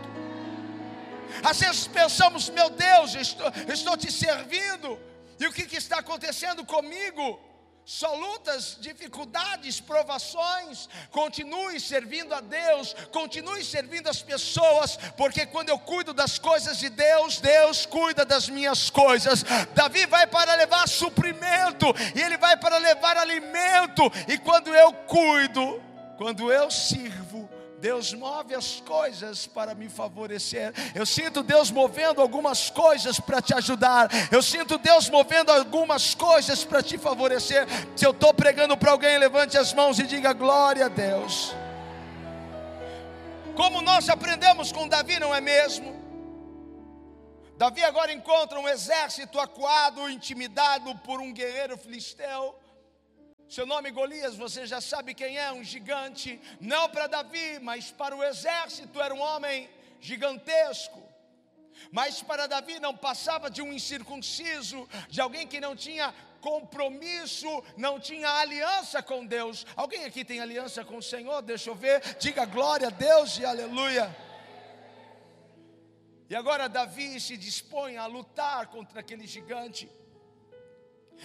Às 1.45 1.61
vezes 1.61 1.87
pensamos, 1.87 2.49
meu 2.49 2.71
Deus, 2.71 3.15
estou, 3.15 3.53
estou 3.73 3.97
te 3.97 4.11
servindo, 4.11 4.99
e 5.39 5.47
o 5.47 5.53
que, 5.53 5.67
que 5.67 5.77
está 5.77 5.99
acontecendo 5.99 6.65
comigo? 6.65 7.39
só 7.85 8.15
lutas, 8.15 8.79
dificuldades, 8.81 9.79
provações. 9.79 10.89
Continue 11.11 11.79
servindo 11.79 12.35
a 12.35 12.41
Deus, 12.41 12.95
continue 13.13 13.63
servindo 13.63 14.09
as 14.09 14.23
pessoas, 14.23 14.97
porque 15.17 15.45
quando 15.47 15.69
eu 15.69 15.79
cuido 15.79 16.15
das 16.15 16.39
coisas 16.39 16.79
de 16.79 16.89
Deus, 16.89 17.41
Deus 17.41 17.85
cuida 17.85 18.25
das 18.25 18.49
minhas 18.49 18.89
coisas. 18.89 19.45
Davi 19.75 20.07
vai 20.07 20.27
para 20.27 20.55
levar 20.55 20.89
suprimento, 20.89 21.87
e 22.15 22.23
ele 22.23 22.39
vai 22.39 22.57
para 22.57 22.79
levar 22.79 23.17
alimento, 23.19 24.03
e 24.29 24.39
quando 24.39 24.75
eu 24.75 24.93
cuido, 24.93 25.83
quando 26.17 26.51
eu 26.51 26.71
sirvo, 26.71 27.44
Deus 27.85 28.14
move 28.14 28.55
as 28.55 28.81
coisas 28.81 29.47
para 29.47 29.75
me 29.75 29.91
favorecer. 29.91 30.73
Eu 30.95 31.05
sinto 31.05 31.43
Deus 31.43 31.71
movendo 31.71 32.23
algumas 32.23 32.71
coisas 32.71 33.21
para 33.21 33.43
te 33.43 33.53
ajudar. 33.53 34.09
Eu 34.33 34.43
sinto 34.43 34.79
Deus 34.79 35.11
movendo 35.11 35.53
algumas 35.53 36.14
coisas 36.14 36.64
para 36.64 36.83
te 36.83 36.97
favorecer. 36.97 37.67
Se 37.95 38.07
eu 38.07 38.12
estou 38.12 38.33
pregando 38.33 38.75
para 38.75 38.91
alguém, 38.91 39.19
levante 39.19 39.59
as 39.59 39.75
mãos 39.75 39.99
e 39.99 40.05
diga 40.05 40.33
glória 40.33 40.87
a 40.87 40.88
Deus. 40.88 41.55
Como 43.55 43.83
nós 43.83 44.09
aprendemos 44.09 44.73
com 44.73 44.88
Davi, 44.88 45.21
não 45.21 45.35
é 45.35 45.43
mesmo? 45.43 45.95
Davi 47.59 47.85
agora 47.85 48.11
encontra 48.14 48.59
um 48.59 48.67
exército 48.67 49.38
acuado, 49.38 50.09
intimidado 50.09 50.97
por 51.00 51.21
um 51.21 51.35
guerreiro 51.35 51.76
filisteu. 51.76 52.59
Seu 53.54 53.64
nome 53.64 53.92
Golias, 53.92 54.34
você 54.34 54.66
já 54.66 54.80
sabe 54.80 55.14
quem 55.14 55.38
é, 55.38 55.52
um 55.52 55.62
gigante, 55.62 56.40
não 56.61 56.88
para 56.88 57.06
Davi, 57.06 57.61
mas 57.62 57.88
para 57.88 58.16
o 58.16 58.25
exército, 58.25 59.00
era 59.00 59.14
um 59.14 59.20
homem 59.20 59.70
gigantesco. 60.00 61.00
Mas 61.92 62.20
para 62.20 62.49
Davi 62.49 62.80
não 62.80 62.96
passava 62.96 63.49
de 63.49 63.62
um 63.62 63.73
incircunciso, 63.73 64.88
de 65.08 65.20
alguém 65.20 65.46
que 65.46 65.61
não 65.61 65.76
tinha 65.76 66.12
compromisso, 66.40 67.46
não 67.76 68.00
tinha 68.00 68.28
aliança 68.28 69.00
com 69.00 69.25
Deus. 69.25 69.64
Alguém 69.76 70.04
aqui 70.04 70.25
tem 70.25 70.40
aliança 70.40 70.84
com 70.84 70.96
o 70.96 71.02
Senhor? 71.12 71.40
Deixa 71.40 71.70
eu 71.70 71.76
ver. 71.76 72.02
Diga 72.18 72.44
glória 72.46 72.88
a 72.88 72.90
Deus 72.90 73.38
e 73.38 73.44
aleluia. 73.44 74.12
E 76.28 76.34
agora 76.34 76.68
Davi 76.68 77.20
se 77.20 77.37
dispõe 77.37 77.99
a 77.99 78.06
lutar 78.06 78.66
contra 78.66 78.99
aquele 78.99 79.28
gigante. 79.28 79.88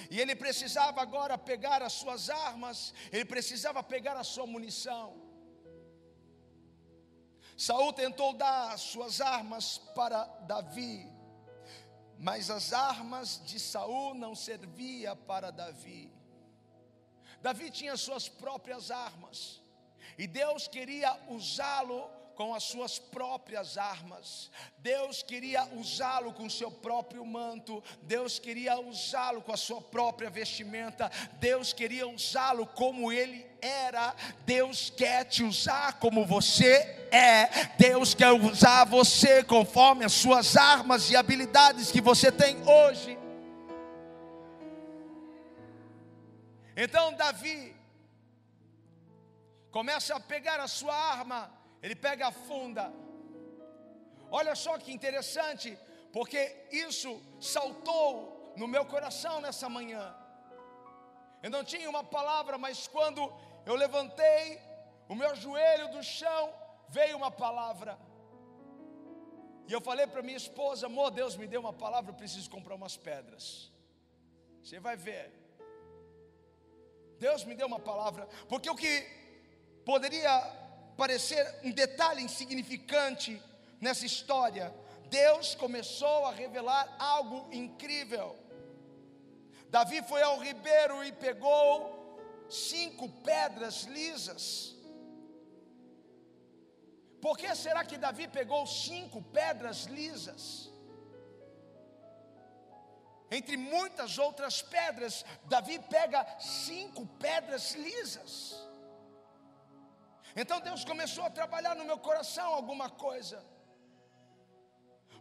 E 0.09 0.19
ele 0.19 0.35
precisava 0.35 1.01
agora 1.01 1.37
pegar 1.37 1.81
as 1.81 1.93
suas 1.93 2.29
armas, 2.29 2.93
ele 3.11 3.25
precisava 3.25 3.81
pegar 3.83 4.15
a 4.17 4.23
sua 4.23 4.45
munição. 4.45 5.29
Saul 7.57 7.91
tentou 7.91 8.33
dar 8.33 8.77
suas 8.79 9.19
armas 9.19 9.77
para 9.93 10.23
Davi, 10.47 11.05
mas 12.17 12.49
as 12.49 12.71
armas 12.71 13.41
de 13.45 13.59
Saul 13.59 14.13
não 14.13 14.33
servia 14.33 15.15
para 15.15 15.51
Davi. 15.51 16.11
Davi 17.41 17.69
tinha 17.69 17.95
suas 17.97 18.29
próprias 18.29 18.91
armas, 18.91 19.61
e 20.17 20.27
Deus 20.27 20.67
queria 20.67 21.17
usá-lo 21.29 22.18
com 22.39 22.55
as 22.55 22.63
suas 22.63 22.97
próprias 22.97 23.77
armas. 23.77 24.49
Deus 24.77 25.21
queria 25.21 25.65
usá-lo 25.73 26.31
com 26.31 26.49
seu 26.49 26.71
próprio 26.71 27.25
manto, 27.25 27.83
Deus 28.03 28.39
queria 28.39 28.79
usá-lo 28.79 29.41
com 29.41 29.51
a 29.51 29.57
sua 29.57 29.81
própria 29.81 30.29
vestimenta, 30.29 31.11
Deus 31.33 31.73
queria 31.73 32.07
usá-lo 32.07 32.65
como 32.65 33.11
ele 33.11 33.45
era. 33.61 34.15
Deus 34.45 34.89
quer 34.89 35.25
te 35.25 35.43
usar 35.43 35.99
como 35.99 36.25
você 36.25 37.09
é. 37.11 37.65
Deus 37.77 38.13
quer 38.13 38.31
usar 38.31 38.85
você 38.85 39.43
conforme 39.43 40.05
as 40.05 40.13
suas 40.13 40.55
armas 40.55 41.11
e 41.11 41.17
habilidades 41.17 41.91
que 41.91 41.99
você 41.99 42.31
tem 42.31 42.55
hoje. 42.65 43.19
Então 46.73 47.11
Davi 47.15 47.75
começa 49.71 50.15
a 50.15 50.21
pegar 50.21 50.61
a 50.61 50.69
sua 50.69 50.95
arma 50.95 51.58
ele 51.81 51.95
pega 51.95 52.27
a 52.27 52.31
funda. 52.31 52.91
Olha 54.31 54.55
só 54.55 54.77
que 54.77 54.91
interessante, 54.91 55.77
porque 56.11 56.67
isso 56.71 57.21
saltou 57.39 58.53
no 58.55 58.67
meu 58.67 58.85
coração 58.85 59.41
nessa 59.41 59.67
manhã. 59.69 60.15
Eu 61.41 61.49
não 61.49 61.63
tinha 61.63 61.89
uma 61.89 62.03
palavra, 62.03 62.57
mas 62.57 62.87
quando 62.87 63.21
eu 63.65 63.75
levantei 63.75 64.59
o 65.07 65.15
meu 65.15 65.35
joelho 65.35 65.89
do 65.89 66.03
chão, 66.03 66.53
veio 66.89 67.17
uma 67.17 67.31
palavra. 67.31 67.97
E 69.67 69.73
eu 69.73 69.81
falei 69.81 70.05
para 70.05 70.21
minha 70.21 70.37
esposa: 70.37 70.87
amor, 70.87 71.11
Deus 71.11 71.35
me 71.37 71.47
deu 71.47 71.61
uma 71.61 71.73
palavra, 71.73 72.11
eu 72.11 72.15
preciso 72.15 72.49
comprar 72.49 72.75
umas 72.75 72.97
pedras. 72.97 73.71
Você 74.61 74.79
vai 74.79 74.97
ver. 74.97 75.31
Deus 77.17 77.43
me 77.43 77.55
deu 77.55 77.67
uma 77.67 77.79
palavra, 77.79 78.27
porque 78.47 78.69
o 78.69 78.75
que 78.75 78.93
poderia 79.85 80.31
parecer 80.99 81.43
um 81.63 81.71
detalhe 81.71 82.21
insignificante 82.21 83.41
nessa 83.79 84.05
história, 84.05 84.65
Deus 85.09 85.55
começou 85.55 86.25
a 86.25 86.31
revelar 86.31 86.85
algo 86.99 87.47
incrível. 87.53 88.35
Davi 89.69 90.01
foi 90.03 90.21
ao 90.21 90.37
ribeiro 90.39 91.01
e 91.05 91.11
pegou 91.13 91.69
cinco 92.49 93.07
pedras 93.23 93.83
lisas. 93.83 94.75
Por 97.21 97.37
que 97.37 97.53
será 97.55 97.85
que 97.85 97.97
Davi 97.97 98.27
pegou 98.27 98.67
cinco 98.67 99.21
pedras 99.21 99.85
lisas? 99.85 100.69
Entre 103.31 103.55
muitas 103.55 104.17
outras 104.17 104.61
pedras, 104.61 105.23
Davi 105.45 105.79
pega 105.79 106.25
cinco 106.39 107.05
pedras 107.05 107.73
lisas. 107.73 108.68
Então 110.35 110.59
Deus 110.61 110.83
começou 110.85 111.25
a 111.25 111.29
trabalhar 111.29 111.75
no 111.75 111.85
meu 111.85 111.97
coração 111.97 112.53
alguma 112.53 112.89
coisa. 112.89 113.43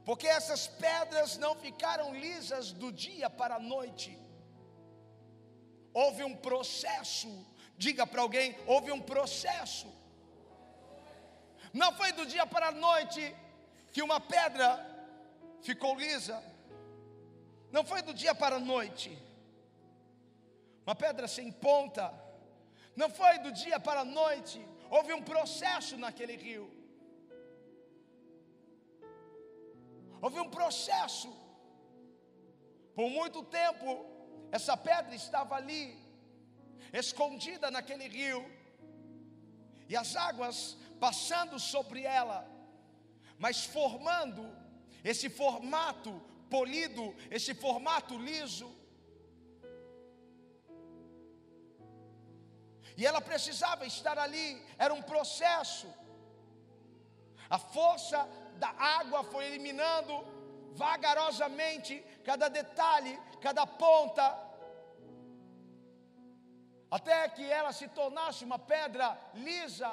Porque 0.04 0.26
essas 0.26 0.66
pedras 0.66 1.36
não 1.36 1.54
ficaram 1.54 2.14
lisas 2.14 2.72
do 2.72 2.90
dia 2.90 3.28
para 3.28 3.56
a 3.56 3.60
noite. 3.60 4.18
Houve 5.92 6.24
um 6.24 6.34
processo. 6.34 7.28
Diga 7.76 8.06
para 8.06 8.22
alguém: 8.22 8.56
houve 8.66 8.90
um 8.90 9.00
processo. 9.00 9.86
Não 11.72 11.94
foi 11.94 12.12
do 12.12 12.24
dia 12.24 12.46
para 12.46 12.68
a 12.68 12.72
noite 12.72 13.34
que 13.92 14.02
uma 14.02 14.20
pedra 14.20 14.68
ficou 15.62 15.94
lisa. 15.94 16.42
Não 17.70 17.84
foi 17.84 18.00
do 18.02 18.14
dia 18.14 18.34
para 18.34 18.56
a 18.56 18.60
noite. 18.60 19.10
Uma 20.86 20.94
pedra 20.94 21.28
sem 21.28 21.52
ponta. 21.52 22.12
Não 22.96 23.10
foi 23.10 23.38
do 23.40 23.52
dia 23.52 23.78
para 23.78 24.00
a 24.00 24.04
noite 24.04 24.58
Houve 24.90 25.12
um 25.12 25.22
processo 25.22 25.96
naquele 25.96 26.36
rio. 26.36 26.66
Houve 30.20 30.40
um 30.40 30.50
processo. 30.50 31.30
Por 32.94 33.08
muito 33.10 33.42
tempo, 33.44 34.06
essa 34.50 34.76
pedra 34.76 35.14
estava 35.14 35.54
ali, 35.54 35.96
escondida 36.92 37.70
naquele 37.70 38.08
rio, 38.08 38.44
e 39.88 39.96
as 39.96 40.16
águas 40.16 40.76
passando 40.98 41.58
sobre 41.58 42.02
ela, 42.02 42.46
mas 43.38 43.64
formando 43.64 44.44
esse 45.04 45.28
formato 45.30 46.20
polido, 46.50 47.14
esse 47.30 47.54
formato 47.54 48.18
liso, 48.18 48.68
E 52.98 53.06
ela 53.06 53.20
precisava 53.20 53.86
estar 53.86 54.18
ali, 54.18 54.46
era 54.76 54.92
um 54.92 55.02
processo. 55.10 55.88
A 57.48 57.58
força 57.74 58.18
da 58.62 58.70
água 58.70 59.22
foi 59.22 59.44
eliminando 59.44 60.14
vagarosamente 60.82 61.94
cada 62.24 62.48
detalhe, 62.48 63.14
cada 63.40 63.64
ponta, 63.64 64.26
até 66.90 67.28
que 67.28 67.44
ela 67.58 67.72
se 67.72 67.86
tornasse 68.00 68.42
uma 68.44 68.58
pedra 68.58 69.16
lisa, 69.32 69.92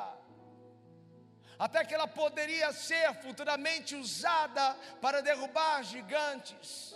até 1.60 1.86
que 1.86 1.94
ela 1.94 2.08
poderia 2.08 2.74
ser 2.74 3.14
futuramente 3.22 3.96
usada 3.96 4.76
para 5.00 5.22
derrubar 5.22 5.84
gigantes. 5.84 6.96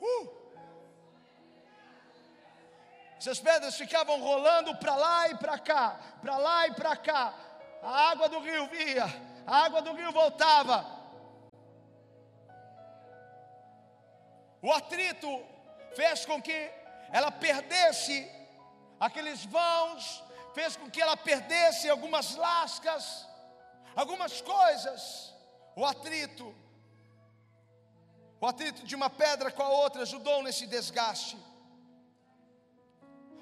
Uh! 0.00 0.43
Essas 3.24 3.40
pedras 3.40 3.74
ficavam 3.74 4.20
rolando 4.20 4.76
para 4.76 4.94
lá 4.94 5.30
e 5.30 5.34
para 5.38 5.58
cá, 5.58 5.98
para 6.20 6.36
lá 6.36 6.68
e 6.68 6.74
para 6.74 6.94
cá. 6.94 7.32
A 7.82 8.10
água 8.10 8.28
do 8.28 8.38
rio 8.38 8.66
via, 8.66 9.06
a 9.46 9.64
água 9.64 9.80
do 9.80 9.94
rio 9.94 10.12
voltava. 10.12 10.84
O 14.60 14.70
atrito 14.70 15.42
fez 15.96 16.26
com 16.26 16.42
que 16.42 16.70
ela 17.10 17.30
perdesse 17.30 18.30
aqueles 19.00 19.46
vãos, 19.46 20.22
fez 20.52 20.76
com 20.76 20.90
que 20.90 21.00
ela 21.00 21.16
perdesse 21.16 21.88
algumas 21.88 22.36
lascas, 22.36 23.26
algumas 23.96 24.42
coisas. 24.42 25.32
O 25.74 25.86
atrito, 25.86 26.54
o 28.38 28.46
atrito 28.46 28.84
de 28.84 28.94
uma 28.94 29.08
pedra 29.08 29.50
com 29.50 29.62
a 29.62 29.70
outra 29.70 30.02
ajudou 30.02 30.42
nesse 30.42 30.66
desgaste. 30.66 31.53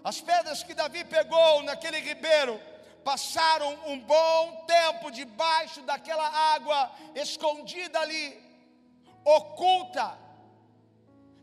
As 0.04 0.20
pedras 0.20 0.62
que 0.62 0.74
Davi 0.74 1.04
pegou 1.04 1.62
naquele 1.62 2.00
ribeiro 2.00 2.60
passaram 3.04 3.70
um 3.86 3.98
bom 4.00 4.64
tempo 4.66 5.10
debaixo 5.10 5.80
daquela 5.82 6.28
água 6.54 6.90
escondida 7.14 8.00
ali, 8.00 8.40
oculta, 9.24 10.18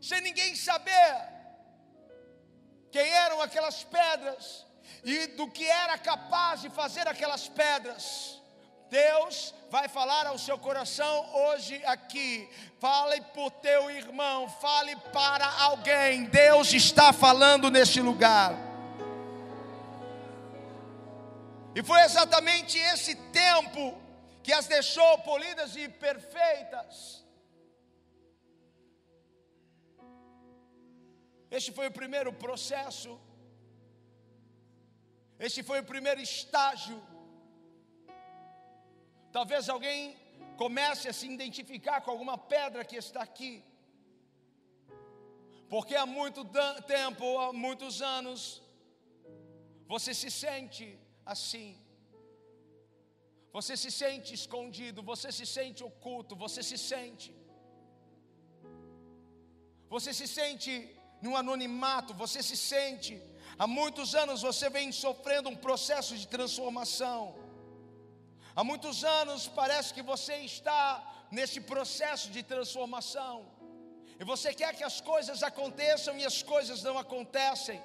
sem 0.00 0.20
ninguém 0.22 0.54
saber 0.56 1.28
quem 2.90 3.08
eram 3.08 3.40
aquelas 3.40 3.84
pedras 3.84 4.66
e 5.04 5.28
do 5.28 5.48
que 5.50 5.66
era 5.66 5.96
capaz 5.98 6.60
de 6.60 6.70
fazer 6.70 7.06
aquelas 7.06 7.48
pedras. 7.48 8.39
Deus 8.90 9.54
vai 9.70 9.88
falar 9.88 10.26
ao 10.26 10.36
seu 10.36 10.58
coração 10.58 11.14
hoje 11.34 11.80
aqui. 11.84 12.50
Fale 12.80 13.20
por 13.36 13.50
teu 13.52 13.90
irmão, 13.90 14.48
fale 14.48 14.96
para 15.12 15.46
alguém. 15.62 16.24
Deus 16.24 16.72
está 16.72 17.12
falando 17.12 17.70
neste 17.70 18.00
lugar. 18.00 18.52
E 21.74 21.82
foi 21.82 22.00
exatamente 22.00 22.76
esse 22.78 23.14
tempo 23.14 23.96
que 24.42 24.52
as 24.52 24.66
deixou 24.66 25.18
polidas 25.18 25.76
e 25.76 25.88
perfeitas. 25.88 27.24
Este 31.50 31.72
foi 31.72 31.86
o 31.86 31.92
primeiro 31.92 32.32
processo. 32.32 33.20
Este 35.38 35.62
foi 35.62 35.80
o 35.80 35.84
primeiro 35.84 36.20
estágio. 36.20 37.00
Talvez 39.36 39.68
alguém 39.68 40.16
comece 40.62 41.04
a 41.08 41.12
se 41.18 41.26
identificar 41.36 41.98
com 42.00 42.10
alguma 42.14 42.36
pedra 42.54 42.84
que 42.84 42.96
está 43.04 43.22
aqui. 43.28 43.54
Porque 45.72 45.94
há 45.94 46.06
muito 46.20 46.40
tempo, 46.96 47.24
há 47.38 47.52
muitos 47.52 48.02
anos, 48.02 48.40
você 49.92 50.12
se 50.22 50.30
sente 50.44 50.86
assim. 51.34 51.68
Você 53.56 53.76
se 53.82 53.90
sente 53.90 54.32
escondido, 54.40 55.02
você 55.12 55.28
se 55.38 55.46
sente 55.56 55.82
oculto, 55.90 56.34
você 56.44 56.62
se 56.70 56.78
sente. 56.90 57.30
Você 59.94 60.12
se 60.18 60.26
sente 60.38 60.72
no 61.24 61.36
anonimato, 61.36 62.14
você 62.14 62.42
se 62.50 62.56
sente. 62.56 63.14
Há 63.58 63.66
muitos 63.66 64.14
anos 64.14 64.42
você 64.42 64.68
vem 64.70 64.90
sofrendo 65.04 65.48
um 65.48 65.56
processo 65.56 66.16
de 66.20 66.26
transformação. 66.36 67.20
Há 68.54 68.64
muitos 68.64 69.04
anos 69.04 69.46
parece 69.48 69.94
que 69.94 70.02
você 70.02 70.36
está 70.38 71.02
nesse 71.30 71.60
processo 71.60 72.30
de 72.30 72.42
transformação. 72.42 73.46
E 74.18 74.24
você 74.24 74.52
quer 74.52 74.74
que 74.74 74.84
as 74.84 75.00
coisas 75.00 75.42
aconteçam 75.42 76.18
e 76.18 76.24
as 76.24 76.42
coisas 76.42 76.82
não 76.82 76.98
acontecem 76.98 77.80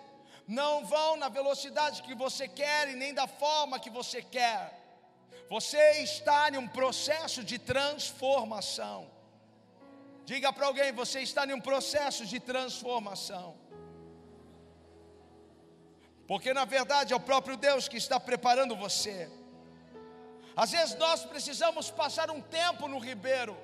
não 0.47 0.85
vão 0.85 1.17
na 1.17 1.29
velocidade 1.29 2.03
que 2.03 2.13
você 2.13 2.47
quer 2.47 2.89
e 2.89 2.95
nem 2.95 3.13
da 3.13 3.27
forma 3.27 3.79
que 3.79 3.89
você 3.89 4.21
quer. 4.21 4.81
Você 5.49 6.01
está 6.01 6.49
em 6.49 6.57
um 6.57 6.67
processo 6.67 7.43
de 7.43 7.57
transformação. 7.57 9.09
Diga 10.25 10.51
para 10.51 10.67
alguém: 10.67 10.91
você 10.91 11.21
está 11.21 11.45
em 11.45 11.53
um 11.53 11.61
processo 11.61 12.25
de 12.25 12.39
transformação. 12.39 13.55
Porque 16.27 16.53
na 16.53 16.65
verdade 16.65 17.13
é 17.13 17.15
o 17.15 17.19
próprio 17.19 17.55
Deus 17.55 17.87
que 17.87 17.97
está 17.97 18.19
preparando 18.19 18.75
você. 18.75 19.29
Às 20.55 20.71
vezes 20.71 20.95
nós 20.95 21.25
precisamos 21.25 21.91
passar 21.91 22.31
um 22.31 22.41
tempo 22.41 22.87
no 22.87 22.97
ribeiro. 22.97 23.57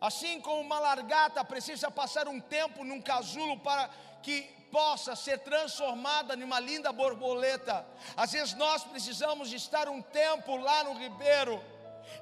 Assim 0.00 0.40
como 0.40 0.60
uma 0.60 0.78
largata 0.78 1.44
precisa 1.44 1.90
passar 1.90 2.28
um 2.28 2.40
tempo 2.40 2.84
num 2.84 3.00
casulo 3.00 3.58
para 3.60 3.90
que 4.22 4.42
possa 4.70 5.14
ser 5.14 5.38
transformada 5.40 6.34
em 6.34 6.42
uma 6.42 6.60
linda 6.60 6.92
borboleta. 6.92 7.86
Às 8.16 8.32
vezes 8.32 8.54
nós 8.54 8.84
precisamos 8.84 9.52
estar 9.52 9.88
um 9.88 10.02
tempo 10.02 10.56
lá 10.56 10.84
no 10.84 10.94
ribeiro 10.94 11.62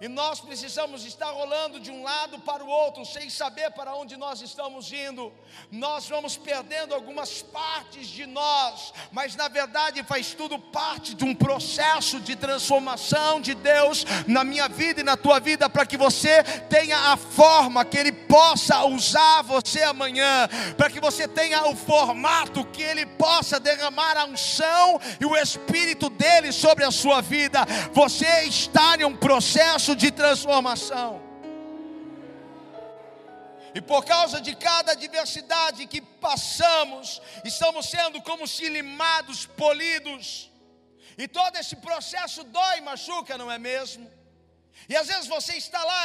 e 0.01 0.09
nós 0.09 0.41
precisamos 0.41 1.05
estar 1.05 1.31
rolando 1.31 1.79
de 1.79 1.91
um 1.91 2.03
lado 2.03 2.39
para 2.41 2.65
o 2.65 2.69
outro, 2.69 3.05
sem 3.05 3.31
saber 3.31 3.71
para 3.71 3.95
onde 3.95 4.17
nós 4.17 4.41
estamos 4.41 4.93
indo. 4.93 5.33
Nós 5.71 6.09
vamos 6.09 6.37
perdendo 6.37 6.95
algumas 6.95 7.43
partes 7.43 8.09
de 8.09 8.27
nós, 8.27 8.93
mas 9.13 9.37
na 9.37 9.49
verdade 9.49 10.03
faz 10.03 10.35
tudo 10.35 10.59
parte 10.59 11.15
de 11.15 11.25
um 11.25 11.35
processo 11.35 12.19
de 12.19 12.35
transformação 12.35 13.41
de 13.41 13.55
Deus 13.55 14.05
na 14.27 14.43
minha 14.43 14.69
vida 14.69 15.01
e 15.01 15.05
na 15.05 15.17
tua 15.17 15.39
vida, 15.39 15.69
para 15.69 15.87
que 15.87 15.97
você 15.97 16.43
tenha 16.69 17.13
a 17.13 17.17
forma 17.17 17.85
que 17.85 17.97
Ele 17.97 18.13
possa 18.13 18.85
usar 18.85 19.43
você 19.43 19.83
amanhã, 19.83 20.49
para 20.77 20.91
que 20.91 21.01
você 21.01 21.29
tenha 21.29 21.67
o 21.67 21.77
formato 21.77 22.65
que 22.67 22.83
Ele 22.83 23.07
possa 23.07 23.61
derramar 23.61 24.17
a 24.17 24.25
unção 24.25 25.01
e 25.21 25.25
o 25.25 25.37
Espírito 25.37 26.11
dele 26.11 26.51
sobre 26.51 26.85
a 26.85 26.91
sua 26.91 27.21
vida. 27.21 27.65
Você 27.93 28.43
está 28.43 28.97
em 28.97 29.05
um 29.05 29.17
processo 29.17 29.74
processo 29.75 29.97
de 29.97 30.11
transformação. 30.13 31.21
E 33.75 33.81
por 33.81 34.05
causa 34.05 34.41
de 34.41 34.55
cada 34.55 34.93
adversidade 34.93 35.87
que 35.87 36.01
passamos, 36.01 37.21
estamos 37.45 37.87
sendo 37.87 38.23
como 38.23 38.47
se 38.47 38.69
limados, 38.69 39.47
polidos. 39.47 40.49
E 41.19 41.27
todo 41.27 41.57
esse 41.57 41.77
processo 41.77 42.45
dói, 42.45 42.81
machuca, 42.83 43.37
não 43.37 43.51
é 43.51 43.59
mesmo? 43.59 44.09
E 44.89 44.95
às 44.97 45.09
vezes 45.09 45.27
você 45.27 45.57
está 45.57 45.83
lá 45.83 46.05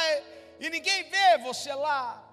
e 0.58 0.68
ninguém 0.68 1.04
vê 1.04 1.38
você 1.38 1.72
lá. 1.72 2.24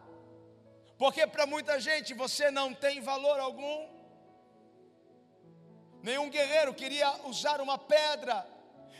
Porque 0.98 1.28
para 1.28 1.46
muita 1.46 1.80
gente 1.80 2.16
você 2.16 2.50
não 2.50 2.74
tem 2.74 3.00
valor 3.00 3.40
algum. 3.40 3.88
Nenhum 6.02 6.30
guerreiro 6.32 6.74
queria 6.74 7.12
usar 7.26 7.62
uma 7.62 7.78
pedra 7.78 8.57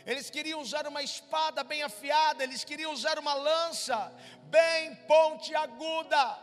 eles 0.08 0.30
queriam 0.30 0.62
usar 0.62 0.86
uma 0.86 1.02
espada 1.02 1.62
bem 1.62 1.82
afiada, 1.82 2.42
eles 2.42 2.64
queriam 2.64 2.94
usar 2.94 3.18
uma 3.18 3.34
lança 3.34 4.10
bem 4.44 4.94
pontiaguda, 5.06 6.34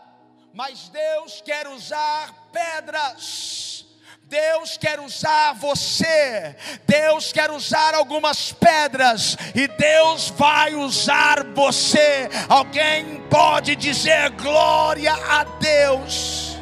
mas 0.54 0.88
Deus 0.89 1.41
quer 1.41 1.67
usar 1.67 2.32
pedras. 2.51 3.84
Deus 4.28 4.75
quer 4.75 4.99
usar 4.99 5.54
você, 5.54 6.56
Deus 6.88 7.32
quer 7.32 7.51
usar 7.51 7.93
algumas 7.93 8.51
pedras, 8.51 9.38
e 9.54 9.67
Deus 9.67 10.30
vai 10.30 10.73
usar 10.73 11.43
você. 11.54 12.28
Alguém 12.49 13.21
pode 13.30 13.75
dizer 13.75 14.32
glória 14.32 15.13
a 15.13 15.43
Deus. 15.43 16.55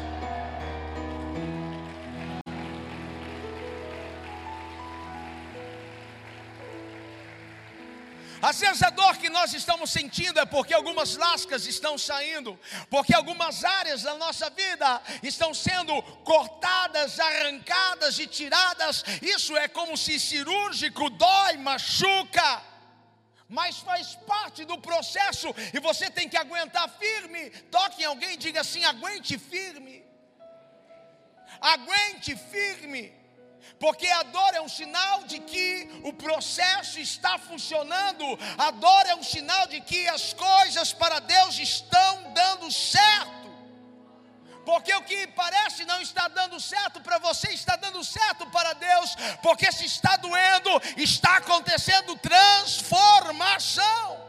Às 8.44 8.60
vezes 8.60 8.82
a 8.82 8.90
dor 8.90 9.16
que 9.16 9.30
nós 9.30 9.54
estamos 9.54 9.90
sentindo 9.90 10.38
é 10.38 10.44
porque 10.44 10.74
algumas 10.74 11.16
lascas 11.16 11.64
estão 11.64 11.96
saindo, 11.96 12.60
porque 12.90 13.14
algumas 13.14 13.64
áreas 13.64 14.02
da 14.02 14.16
nossa 14.16 14.50
vida 14.50 15.00
estão 15.22 15.54
sendo 15.54 16.02
cortadas, 16.24 17.18
arrancadas 17.18 18.18
e 18.18 18.26
tiradas. 18.26 19.02
Isso 19.22 19.56
é 19.56 19.66
como 19.66 19.96
se 19.96 20.20
cirúrgico, 20.20 21.08
dói, 21.08 21.56
machuca. 21.56 22.62
Mas 23.48 23.78
faz 23.78 24.14
parte 24.26 24.66
do 24.66 24.76
processo 24.78 25.48
e 25.72 25.80
você 25.80 26.10
tem 26.10 26.28
que 26.28 26.36
aguentar 26.36 26.86
firme. 26.98 27.48
Toque 27.70 28.02
em 28.02 28.04
alguém 28.04 28.34
e 28.34 28.36
diga 28.36 28.60
assim: 28.60 28.84
aguente 28.84 29.38
firme. 29.38 30.04
Aguente 31.62 32.36
firme. 32.36 33.23
Porque 33.78 34.06
a 34.06 34.22
dor 34.22 34.54
é 34.54 34.60
um 34.60 34.68
sinal 34.68 35.24
de 35.24 35.40
que 35.40 36.00
o 36.04 36.12
processo 36.12 37.00
está 37.00 37.38
funcionando, 37.38 38.24
a 38.56 38.70
dor 38.70 39.06
é 39.06 39.14
um 39.14 39.22
sinal 39.22 39.66
de 39.66 39.80
que 39.80 40.06
as 40.08 40.32
coisas 40.32 40.92
para 40.92 41.18
Deus 41.18 41.58
estão 41.58 42.32
dando 42.32 42.70
certo. 42.70 43.44
Porque 44.64 44.94
o 44.94 45.02
que 45.02 45.26
parece 45.28 45.84
não 45.84 46.00
está 46.00 46.28
dando 46.28 46.58
certo 46.58 47.00
para 47.00 47.18
você, 47.18 47.50
está 47.50 47.76
dando 47.76 48.02
certo 48.02 48.46
para 48.46 48.72
Deus, 48.72 49.14
porque 49.42 49.70
se 49.70 49.84
está 49.84 50.16
doendo, 50.16 50.70
está 50.96 51.36
acontecendo 51.36 52.16
transformação. 52.16 54.24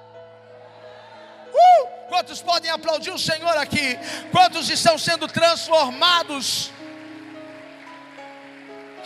Uh! 1.53 2.09
Quantos 2.09 2.41
podem 2.41 2.69
aplaudir 2.69 3.11
o 3.11 3.19
Senhor 3.19 3.57
aqui? 3.57 3.97
Quantos 4.31 4.69
estão 4.69 4.97
sendo 4.97 5.27
transformados? 5.27 6.71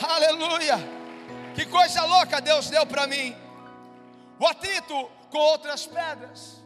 Aleluia! 0.02 0.78
Que 1.56 1.66
coisa 1.66 2.04
louca 2.06 2.40
Deus 2.40 2.70
deu 2.70 2.86
para 2.86 3.06
mim. 3.06 3.36
O 4.40 4.48
atrito 4.48 5.12
com 5.30 5.38
outras 5.38 5.86
pedras 5.86 6.64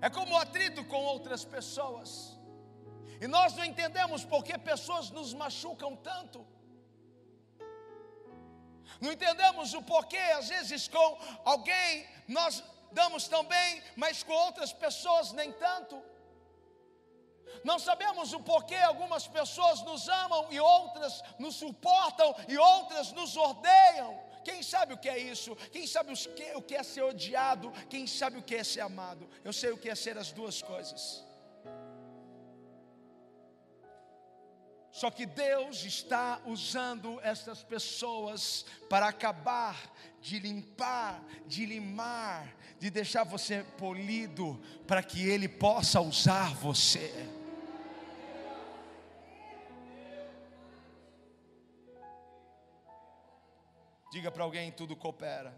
é 0.00 0.08
como 0.08 0.34
o 0.34 0.38
atrito 0.38 0.82
com 0.84 0.96
outras 1.04 1.44
pessoas. 1.44 2.38
E 3.20 3.28
nós 3.28 3.54
não 3.54 3.64
entendemos 3.64 4.24
por 4.24 4.42
que 4.42 4.56
pessoas 4.58 5.10
nos 5.10 5.34
machucam 5.34 5.94
tanto. 5.94 6.44
Não 9.00 9.12
entendemos 9.12 9.74
o 9.74 9.82
porquê, 9.82 10.24
às 10.38 10.48
vezes, 10.48 10.88
com 10.88 11.18
alguém 11.44 12.06
nós 12.26 12.64
damos 12.92 13.28
tão 13.28 13.44
bem, 13.44 13.82
mas 13.94 14.22
com 14.22 14.32
outras 14.32 14.72
pessoas 14.72 15.32
nem 15.32 15.52
tanto. 15.52 16.02
Não 17.64 17.78
sabemos 17.78 18.32
o 18.32 18.40
porquê 18.40 18.76
algumas 18.76 19.26
pessoas 19.26 19.82
nos 19.82 20.08
amam 20.08 20.46
e 20.50 20.58
outras 20.58 21.22
nos 21.38 21.56
suportam 21.56 22.34
e 22.48 22.56
outras 22.56 23.12
nos 23.12 23.36
odeiam. 23.36 24.18
Quem 24.44 24.62
sabe 24.62 24.94
o 24.94 24.98
que 24.98 25.08
é 25.08 25.18
isso? 25.18 25.54
Quem 25.70 25.86
sabe 25.86 26.12
o 26.54 26.62
que 26.62 26.74
é 26.74 26.82
ser 26.82 27.02
odiado? 27.02 27.70
Quem 27.88 28.06
sabe 28.06 28.38
o 28.38 28.42
que 28.42 28.56
é 28.56 28.64
ser 28.64 28.80
amado? 28.80 29.28
Eu 29.44 29.52
sei 29.52 29.70
o 29.70 29.78
que 29.78 29.88
é 29.88 29.94
ser 29.94 30.18
as 30.18 30.32
duas 30.32 30.60
coisas. 30.60 31.24
Só 34.90 35.10
que 35.10 35.24
Deus 35.24 35.84
está 35.84 36.38
usando 36.44 37.18
essas 37.22 37.62
pessoas 37.62 38.66
para 38.90 39.08
acabar 39.08 39.90
de 40.20 40.38
limpar, 40.38 41.24
de 41.46 41.64
limar, 41.64 42.54
de 42.78 42.90
deixar 42.90 43.24
você 43.24 43.64
polido, 43.78 44.62
para 44.86 45.02
que 45.02 45.26
Ele 45.26 45.48
possa 45.48 46.00
usar 46.00 46.54
você. 46.56 47.10
Diga 54.12 54.30
para 54.30 54.44
alguém: 54.44 54.70
tudo 54.70 54.94
coopera 54.94 55.52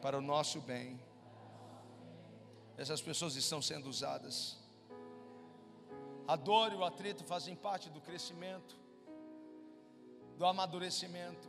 para 0.00 0.16
o 0.16 0.22
nosso 0.22 0.60
bem. 0.60 0.88
Essas 2.78 3.02
pessoas 3.02 3.34
estão 3.34 3.60
sendo 3.60 3.88
usadas. 3.88 4.36
A 6.28 6.36
dor 6.36 6.72
e 6.72 6.76
o 6.76 6.84
atrito 6.84 7.24
fazem 7.24 7.56
parte 7.56 7.90
do 7.90 8.00
crescimento, 8.00 8.78
do 10.38 10.46
amadurecimento. 10.46 11.48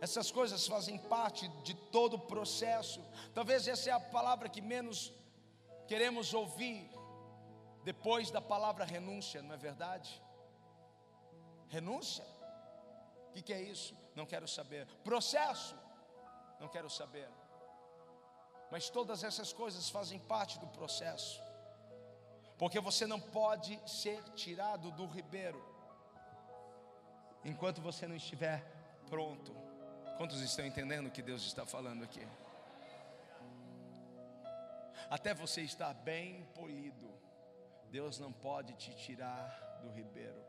Essas 0.00 0.30
coisas 0.30 0.64
fazem 0.66 0.96
parte 0.96 1.48
de 1.64 1.74
todo 1.74 2.14
o 2.14 2.20
processo. 2.20 3.00
Talvez 3.34 3.66
essa 3.66 3.90
é 3.90 3.92
a 3.92 3.98
palavra 3.98 4.48
que 4.48 4.60
menos 4.60 5.12
queremos 5.88 6.32
ouvir 6.32 6.88
depois 7.82 8.30
da 8.30 8.40
palavra 8.40 8.84
renúncia, 8.84 9.42
não 9.42 9.54
é 9.54 9.58
verdade? 9.58 10.22
Renúncia? 11.68 12.24
O 13.26 13.32
que, 13.32 13.42
que 13.42 13.52
é 13.52 13.60
isso? 13.60 14.01
Não 14.14 14.26
quero 14.26 14.46
saber. 14.46 14.86
Processo? 15.04 15.76
Não 16.60 16.68
quero 16.68 16.90
saber. 16.90 17.28
Mas 18.70 18.88
todas 18.88 19.22
essas 19.24 19.52
coisas 19.52 19.88
fazem 19.88 20.18
parte 20.18 20.58
do 20.58 20.66
processo 20.68 21.42
porque 22.62 22.78
você 22.78 23.08
não 23.08 23.20
pode 23.20 23.76
ser 23.90 24.22
tirado 24.34 24.92
do 24.92 25.04
ribeiro 25.04 25.60
enquanto 27.44 27.82
você 27.82 28.06
não 28.06 28.14
estiver 28.14 28.62
pronto. 29.10 29.52
Quantos 30.16 30.40
estão 30.40 30.64
entendendo 30.64 31.08
o 31.08 31.10
que 31.10 31.22
Deus 31.22 31.42
está 31.42 31.66
falando 31.66 32.04
aqui? 32.04 32.24
Até 35.10 35.34
você 35.34 35.62
estar 35.62 35.92
bem 35.92 36.44
polido, 36.54 37.12
Deus 37.90 38.20
não 38.20 38.32
pode 38.32 38.74
te 38.74 38.94
tirar 38.94 39.80
do 39.82 39.90
ribeiro, 39.90 40.40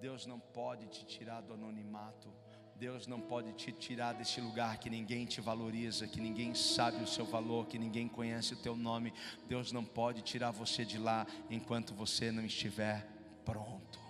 Deus 0.00 0.24
não 0.24 0.38
pode 0.38 0.86
te 0.90 1.04
tirar 1.04 1.40
do 1.40 1.54
anonimato, 1.54 2.32
Deus 2.82 3.06
não 3.06 3.20
pode 3.20 3.52
te 3.52 3.70
tirar 3.70 4.12
desse 4.12 4.40
lugar 4.40 4.76
que 4.76 4.90
ninguém 4.90 5.24
te 5.24 5.40
valoriza, 5.40 6.08
que 6.08 6.20
ninguém 6.20 6.52
sabe 6.52 7.00
o 7.00 7.06
seu 7.06 7.24
valor, 7.24 7.68
que 7.68 7.78
ninguém 7.78 8.08
conhece 8.08 8.54
o 8.54 8.56
teu 8.56 8.74
nome. 8.74 9.14
Deus 9.46 9.70
não 9.70 9.84
pode 9.84 10.20
tirar 10.20 10.50
você 10.50 10.84
de 10.84 10.98
lá 10.98 11.24
enquanto 11.48 11.94
você 11.94 12.32
não 12.32 12.44
estiver 12.44 13.06
pronto. 13.44 14.00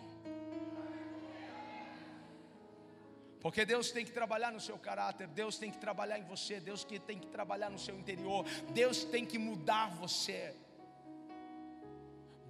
Porque 3.42 3.66
Deus 3.66 3.90
tem 3.90 4.06
que 4.06 4.10
trabalhar 4.10 4.50
no 4.50 4.58
seu 4.58 4.78
caráter, 4.78 5.26
Deus 5.26 5.58
tem 5.58 5.70
que 5.70 5.76
trabalhar 5.76 6.18
em 6.18 6.24
você, 6.24 6.58
Deus 6.58 6.82
que 6.82 6.98
tem 6.98 7.18
que 7.18 7.26
trabalhar 7.26 7.68
no 7.68 7.78
seu 7.78 7.94
interior, 7.94 8.46
Deus 8.72 9.04
tem 9.04 9.26
que 9.26 9.36
mudar 9.36 9.90
você. 9.90 10.56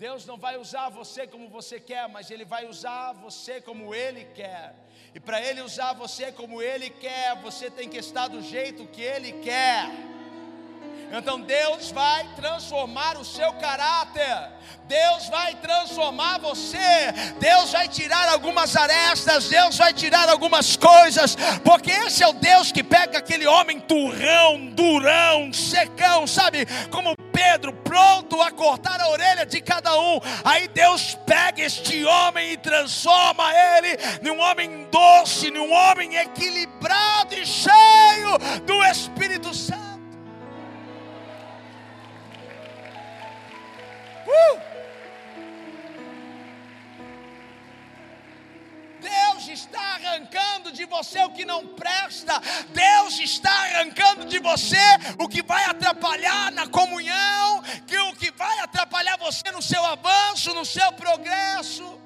Deus 0.02 0.26
não 0.26 0.36
vai 0.36 0.56
usar 0.56 0.88
você 0.88 1.28
como 1.28 1.48
você 1.48 1.78
quer, 1.78 2.08
mas 2.08 2.28
Ele 2.28 2.44
vai 2.44 2.66
usar 2.66 3.12
você 3.12 3.60
como 3.60 3.94
Ele 3.94 4.24
quer. 4.34 4.74
E 5.14 5.20
para 5.20 5.40
Ele 5.40 5.62
usar 5.62 5.92
você 5.92 6.32
como 6.32 6.60
Ele 6.60 6.90
quer, 6.90 7.40
você 7.40 7.70
tem 7.70 7.88
que 7.88 7.98
estar 7.98 8.26
do 8.26 8.42
jeito 8.42 8.84
que 8.88 9.00
Ele 9.00 9.30
quer. 9.34 9.88
Então 11.12 11.40
Deus 11.40 11.92
vai 11.92 12.26
transformar 12.34 13.16
o 13.16 13.24
seu 13.24 13.52
caráter, 13.52 14.50
Deus 14.88 15.28
vai 15.28 15.54
transformar 15.54 16.40
você, 16.40 17.12
Deus 17.38 17.70
vai 17.70 17.86
tirar 17.86 18.28
algumas 18.28 18.74
arestas, 18.74 19.48
Deus 19.48 19.76
vai 19.76 19.92
tirar 19.92 20.28
algumas 20.28 20.76
coisas, 20.76 21.36
porque 21.62 21.92
esse 21.92 22.24
é 22.24 22.26
o 22.26 22.32
Deus 22.32 22.72
que 22.72 22.82
pega 22.82 23.18
aquele 23.18 23.46
homem 23.46 23.78
turrão, 23.78 24.66
durão, 24.66 25.52
secão, 25.52 26.26
sabe? 26.26 26.66
Como 26.90 27.14
Pedro, 27.42 27.72
pronto 27.72 28.40
a 28.40 28.52
cortar 28.52 29.00
a 29.00 29.08
orelha 29.08 29.44
de 29.44 29.60
cada 29.60 29.98
um. 29.98 30.20
Aí 30.44 30.68
Deus 30.68 31.18
pega 31.26 31.62
este 31.62 32.04
homem 32.04 32.52
e 32.52 32.56
transforma 32.56 33.52
ele 33.52 33.98
num 34.22 34.38
homem 34.40 34.86
doce, 34.90 35.50
num 35.50 35.72
homem 35.72 36.16
equilibrado 36.16 37.34
e 37.34 37.44
cheio 37.44 38.38
do 38.64 38.82
Espírito 38.84 39.52
Santo. 39.52 39.82
Uh! 44.26 44.71
Arrancando 50.12 50.70
de 50.70 50.84
você 50.84 51.18
o 51.24 51.30
que 51.30 51.44
não 51.44 51.66
presta, 51.66 52.40
Deus 52.68 53.18
está 53.18 53.50
arrancando 53.50 54.26
de 54.26 54.38
você 54.38 54.76
o 55.18 55.26
que 55.26 55.42
vai 55.42 55.64
atrapalhar 55.64 56.52
na 56.52 56.66
comunhão, 56.68 57.62
que 57.86 57.98
o 57.98 58.14
que 58.14 58.30
vai 58.32 58.60
atrapalhar 58.60 59.16
você 59.16 59.50
no 59.50 59.62
seu 59.62 59.84
avanço, 59.84 60.54
no 60.54 60.64
seu 60.64 60.92
progresso. 60.92 62.01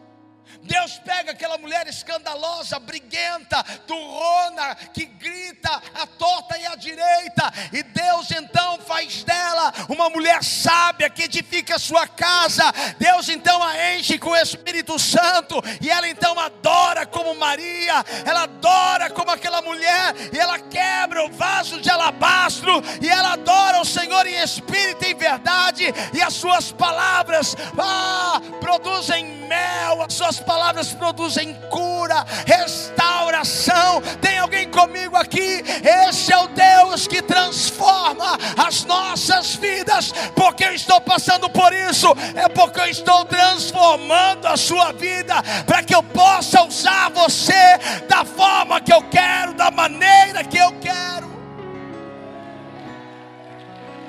Deus 0.66 0.98
pega 0.98 1.33
aquela 1.33 1.57
mulher 1.57 1.87
escandalosa, 1.87 2.79
briguenta, 2.79 3.62
turrona, 3.87 4.74
que 4.92 5.07
grita 5.07 5.70
a 5.94 6.07
torta 6.07 6.59
e 6.59 6.66
a 6.66 6.74
direita, 6.74 7.52
e 7.72 7.83
Deus 7.83 8.31
então 8.33 8.79
faz 8.81 9.22
dela 9.22 9.72
uma 9.88 10.11
mulher 10.11 10.42
sábia 10.42 11.09
que 11.09 11.22
edifica 11.22 11.76
a 11.76 11.79
sua 11.79 12.07
casa. 12.09 12.64
Deus 12.98 13.29
então 13.29 13.62
a 13.62 13.94
enche 13.94 14.18
com 14.18 14.31
o 14.31 14.37
Espírito 14.37 14.98
Santo, 14.98 15.62
e 15.81 15.88
ela 15.88 16.09
então 16.09 16.38
adora 16.38 17.07
como 17.07 17.35
Maria, 17.37 18.05
ela 18.24 18.42
adora 18.42 19.09
como 19.11 19.31
aquela 19.31 19.62
mulher, 19.62 20.14
e 20.33 20.38
ela 20.38 20.59
quebra 20.59 21.24
o 21.24 21.31
vaso 21.31 21.81
de 21.81 21.88
alabastro, 21.88 22.83
e 23.00 23.09
ela 23.09 23.35
adora 23.35 23.81
o 23.81 23.85
Senhor 23.85 24.26
em 24.26 24.42
espírito 24.42 25.05
e 25.05 25.12
em 25.12 25.14
verdade, 25.14 25.85
e 26.12 26.20
as 26.20 26.35
suas 26.35 26.72
palavras 26.72 27.55
ah, 27.79 28.40
produzem 28.61 29.24
mel, 29.46 30.02
as 30.02 30.14
suas 30.14 30.40
palavras 30.40 30.56
palavras 30.57 30.95
produzem 30.95 31.53
cura, 31.69 32.25
restauração. 32.47 34.01
Tem 34.23 34.38
alguém 34.38 34.71
comigo 34.71 35.14
aqui? 35.14 35.62
Esse 36.09 36.33
é 36.33 36.38
o 36.38 36.49
Deus 36.49 37.07
que 37.07 37.21
transforma 37.21 38.38
as 38.57 38.83
nossas 38.85 39.55
vidas. 39.57 40.12
Porque 40.35 40.64
eu 40.64 40.73
estou 40.73 40.99
passando 40.99 41.51
por 41.51 41.75
isso, 41.75 42.09
é 42.35 42.49
porque 42.49 42.81
eu 42.81 42.87
estou 42.87 43.27
transformando 43.27 44.47
a 44.47 44.57
sua 44.57 44.92
vida 44.92 45.35
para 45.66 45.83
que 45.83 45.95
eu 45.95 46.03
possa 46.03 46.62
usar 46.64 47.11
você 47.11 47.77
da 48.09 48.25
forma 48.25 48.81
que 48.81 48.95
eu 48.95 49.03
quero, 49.11 49.53
da 49.53 49.71
maneira 49.71 50.42
que 50.42 50.57
eu 50.57 50.73
quero. 50.81 51.27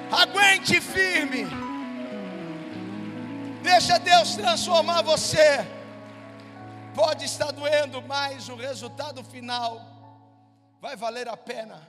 Aguente 0.10 0.80
firme. 0.80 1.46
Deixa 3.62 4.00
Deus 4.00 4.38
transformar 4.38 5.02
você. 5.02 5.76
Pode 6.98 7.26
estar 7.26 7.52
doendo, 7.52 8.02
mas 8.02 8.50
o 8.50 8.56
resultado 8.56 9.24
final 9.24 9.80
vai 10.82 10.96
valer 10.96 11.28
a 11.28 11.38
pena. 11.38 11.88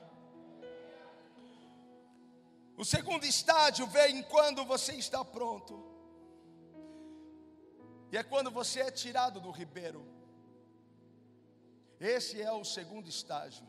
O 2.77 2.85
segundo 2.85 3.25
estágio 3.25 3.87
vem 3.87 4.23
quando 4.25 4.66
você 4.66 4.92
está 4.92 5.25
pronto. 5.25 5.83
E 8.12 8.18
é 8.18 8.23
quando 8.23 8.51
você 8.51 8.81
é 8.81 8.90
tirado 8.90 9.40
do 9.40 9.51
ribeiro. 9.51 10.07
Esse 11.99 12.42
é 12.42 12.53
o 12.53 12.62
segundo 12.62 13.09
estágio. 13.09 13.66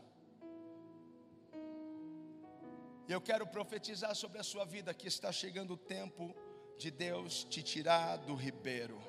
E 3.07 3.13
eu 3.13 3.21
quero 3.21 3.47
profetizar 3.47 4.13
sobre 4.13 4.39
a 4.39 4.43
sua 4.43 4.65
vida 4.65 4.93
que 4.93 5.07
está 5.07 5.31
chegando 5.31 5.75
o 5.75 5.77
tempo 5.77 6.35
de 6.77 6.91
Deus 6.91 7.45
te 7.45 7.63
tirar 7.63 8.17
do 8.17 8.35
ribeiro. 8.35 9.08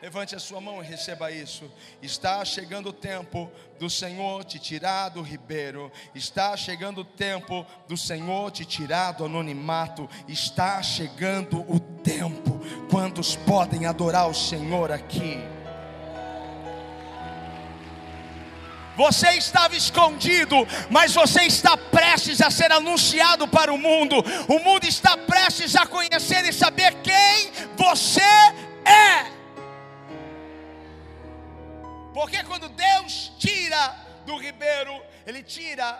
Levante 0.00 0.36
a 0.36 0.38
sua 0.38 0.60
mão 0.60 0.80
e 0.80 0.86
receba 0.86 1.32
isso. 1.32 1.68
Está 2.00 2.44
chegando 2.44 2.90
o 2.90 2.92
tempo 2.92 3.50
do 3.80 3.90
Senhor 3.90 4.44
te 4.44 4.56
tirar 4.56 5.08
do 5.08 5.22
ribeiro. 5.22 5.90
Está 6.14 6.56
chegando 6.56 7.00
o 7.00 7.04
tempo 7.04 7.66
do 7.88 7.96
Senhor 7.96 8.52
te 8.52 8.64
tirar 8.64 9.12
do 9.12 9.24
anonimato. 9.24 10.08
Está 10.28 10.80
chegando 10.84 11.64
o 11.68 11.80
tempo. 11.80 12.60
Quantos 12.88 13.34
podem 13.34 13.86
adorar 13.86 14.28
o 14.28 14.34
Senhor 14.34 14.92
aqui? 14.92 15.38
Você 18.96 19.30
estava 19.30 19.74
escondido, 19.76 20.56
mas 20.90 21.12
você 21.12 21.42
está 21.42 21.76
prestes 21.76 22.40
a 22.40 22.52
ser 22.52 22.70
anunciado 22.70 23.48
para 23.48 23.72
o 23.72 23.78
mundo. 23.78 24.16
O 24.48 24.60
mundo 24.60 24.84
está 24.84 25.16
prestes 25.16 25.74
a 25.74 25.86
conhecer 25.86 26.44
e 26.44 26.52
saber 26.52 26.94
quem 27.02 27.50
você 27.76 28.20
é. 28.84 29.37
Porque 32.18 32.42
quando 32.42 32.68
Deus 32.70 33.30
tira 33.38 33.94
do 34.26 34.36
ribeiro, 34.38 35.00
Ele 35.24 35.40
tira 35.40 35.96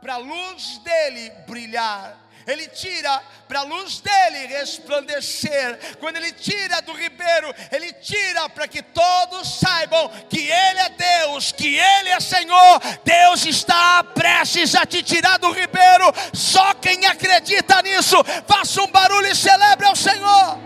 para 0.00 0.14
a 0.14 0.18
luz 0.18 0.78
dele 0.78 1.30
brilhar 1.48 2.16
ele 2.46 2.66
tira 2.68 3.22
para 3.46 3.60
a 3.60 3.62
luz 3.62 4.00
dele 4.00 4.46
resplandecer. 4.46 5.96
Quando 6.00 6.16
ele 6.16 6.32
tira 6.32 6.80
do 6.80 6.94
ribeiro, 6.94 7.54
ele 7.70 7.92
tira 7.92 8.48
para 8.48 8.66
que 8.66 8.80
todos 8.80 9.60
saibam 9.60 10.08
que 10.30 10.38
ele 10.38 10.80
é 10.80 10.88
Deus, 10.88 11.52
que 11.52 11.76
ele 11.76 12.08
é 12.08 12.18
Senhor. 12.18 12.80
Deus 13.04 13.44
está 13.44 14.02
prestes 14.02 14.74
a 14.74 14.86
te 14.86 15.02
tirar 15.02 15.38
do 15.38 15.52
ribeiro. 15.52 16.10
Só 16.32 16.72
quem 16.72 17.04
acredita 17.04 17.82
nisso, 17.82 18.16
faça 18.46 18.80
um 18.80 18.90
barulho 18.90 19.26
e 19.26 19.36
celebre 19.36 19.86
ao 19.86 19.94
Senhor. 19.94 20.58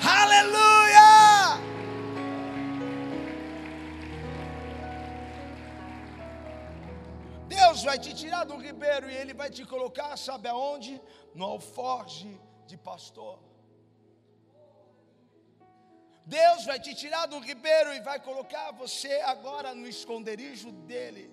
Aleluia! 0.00 0.99
Deus 7.70 7.84
vai 7.84 8.00
te 8.00 8.12
tirar 8.12 8.42
do 8.42 8.56
ribeiro 8.56 9.08
e 9.08 9.14
Ele 9.14 9.32
vai 9.32 9.48
te 9.48 9.64
colocar, 9.64 10.16
sabe 10.16 10.48
aonde? 10.48 11.00
No 11.32 11.44
alforge 11.44 12.40
de 12.66 12.76
pastor. 12.76 13.38
Deus 16.26 16.64
vai 16.64 16.80
te 16.80 16.92
tirar 16.96 17.26
do 17.26 17.38
ribeiro 17.38 17.94
e 17.94 18.00
vai 18.00 18.18
colocar 18.18 18.72
você 18.72 19.12
agora 19.20 19.72
no 19.72 19.86
esconderijo 19.86 20.72
dEle. 20.72 21.30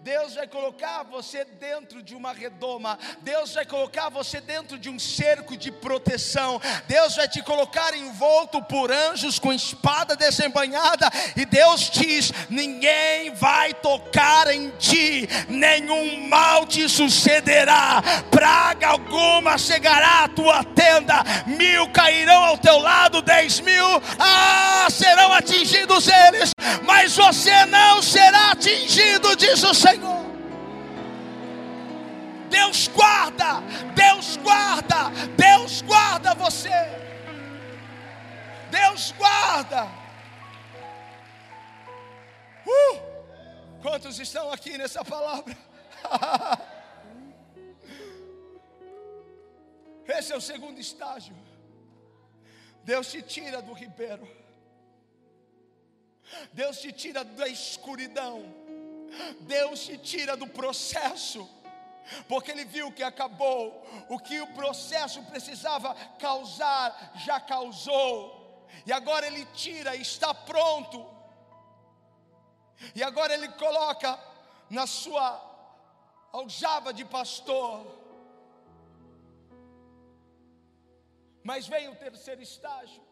Deus 0.00 0.34
vai 0.34 0.46
colocar 0.46 1.02
você 1.02 1.44
dentro 1.44 2.02
de 2.02 2.14
uma 2.14 2.32
redoma, 2.32 2.98
Deus 3.20 3.52
vai 3.54 3.64
colocar 3.64 4.08
você 4.08 4.40
dentro 4.40 4.78
de 4.78 4.88
um 4.88 4.98
cerco 4.98 5.56
de 5.56 5.70
proteção, 5.70 6.60
Deus 6.86 7.16
vai 7.16 7.28
te 7.28 7.42
colocar 7.42 7.96
envolto 7.96 8.62
por 8.62 8.90
anjos 8.90 9.38
com 9.38 9.52
espada 9.52 10.16
desembanhada, 10.16 11.10
e 11.36 11.44
Deus 11.44 11.90
diz: 11.90 12.32
ninguém 12.48 13.32
vai 13.34 13.74
tocar 13.74 14.48
em 14.48 14.70
ti, 14.78 15.28
nenhum 15.48 16.28
mal 16.28 16.66
te 16.66 16.88
sucederá, 16.88 18.02
praga 18.30 18.88
alguma 18.88 19.58
chegará 19.58 20.24
à 20.24 20.28
tua 20.28 20.64
tenda, 20.64 21.22
mil 21.46 21.88
cairão 21.90 22.44
ao 22.44 22.58
teu 22.58 22.78
lado, 22.78 23.22
dez 23.22 23.60
mil 23.60 23.86
ah, 24.18 24.86
serão 24.90 25.32
atingidos 25.32 26.08
eles, 26.08 26.50
mas 26.84 27.16
você 27.16 27.66
não 27.66 28.02
será 28.02 28.52
atingido, 28.52 29.36
diz 29.36 29.62
o 29.62 29.67
Senhor. 29.74 30.26
Deus 32.48 32.88
guarda, 32.88 33.60
Deus 33.94 34.36
guarda, 34.38 35.10
Deus 35.36 35.82
guarda 35.82 36.34
você. 36.34 36.70
Deus 38.70 39.12
guarda. 39.12 39.86
Uh! 42.66 42.98
Quantos 43.80 44.18
estão 44.18 44.50
aqui 44.50 44.76
nessa 44.76 45.04
palavra? 45.04 45.56
Esse 50.08 50.32
é 50.32 50.36
o 50.36 50.40
segundo 50.40 50.80
estágio. 50.80 51.36
Deus 52.82 53.10
te 53.10 53.20
tira 53.22 53.60
do 53.62 53.72
ribeiro. 53.72 54.26
Deus 56.52 56.80
te 56.80 56.90
tira 56.92 57.22
da 57.24 57.46
escuridão. 57.46 58.42
Deus 59.40 59.80
te 59.84 59.98
tira 59.98 60.36
do 60.36 60.46
processo, 60.46 61.48
porque 62.28 62.50
Ele 62.50 62.64
viu 62.64 62.92
que 62.92 63.02
acabou, 63.02 63.86
o 64.08 64.18
que 64.18 64.40
o 64.40 64.52
processo 64.54 65.22
precisava 65.24 65.94
causar, 66.18 67.12
já 67.16 67.40
causou, 67.40 68.66
e 68.86 68.92
agora 68.92 69.26
Ele 69.26 69.44
tira, 69.46 69.96
está 69.96 70.32
pronto, 70.32 71.06
e 72.94 73.02
agora 73.02 73.34
Ele 73.34 73.48
coloca 73.48 74.18
na 74.70 74.86
sua 74.86 75.48
aljava 76.32 76.92
de 76.92 77.04
pastor. 77.04 77.98
Mas 81.42 81.66
vem 81.66 81.88
o 81.88 81.96
terceiro 81.96 82.42
estágio. 82.42 83.07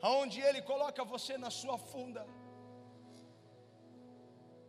Aonde 0.00 0.40
Ele 0.40 0.62
coloca 0.62 1.04
você 1.04 1.36
na 1.36 1.50
sua 1.50 1.78
funda. 1.78 2.26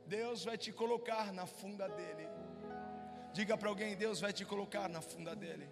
Deus 0.05 0.43
vai 0.43 0.57
te 0.57 0.71
colocar 0.71 1.31
na 1.31 1.45
funda 1.45 1.87
dele. 1.87 2.27
Diga 3.33 3.57
para 3.57 3.69
alguém: 3.69 3.95
Deus 3.95 4.19
vai 4.19 4.33
te 4.33 4.43
colocar 4.43 4.89
na 4.89 5.01
funda 5.01 5.35
dele. 5.35 5.69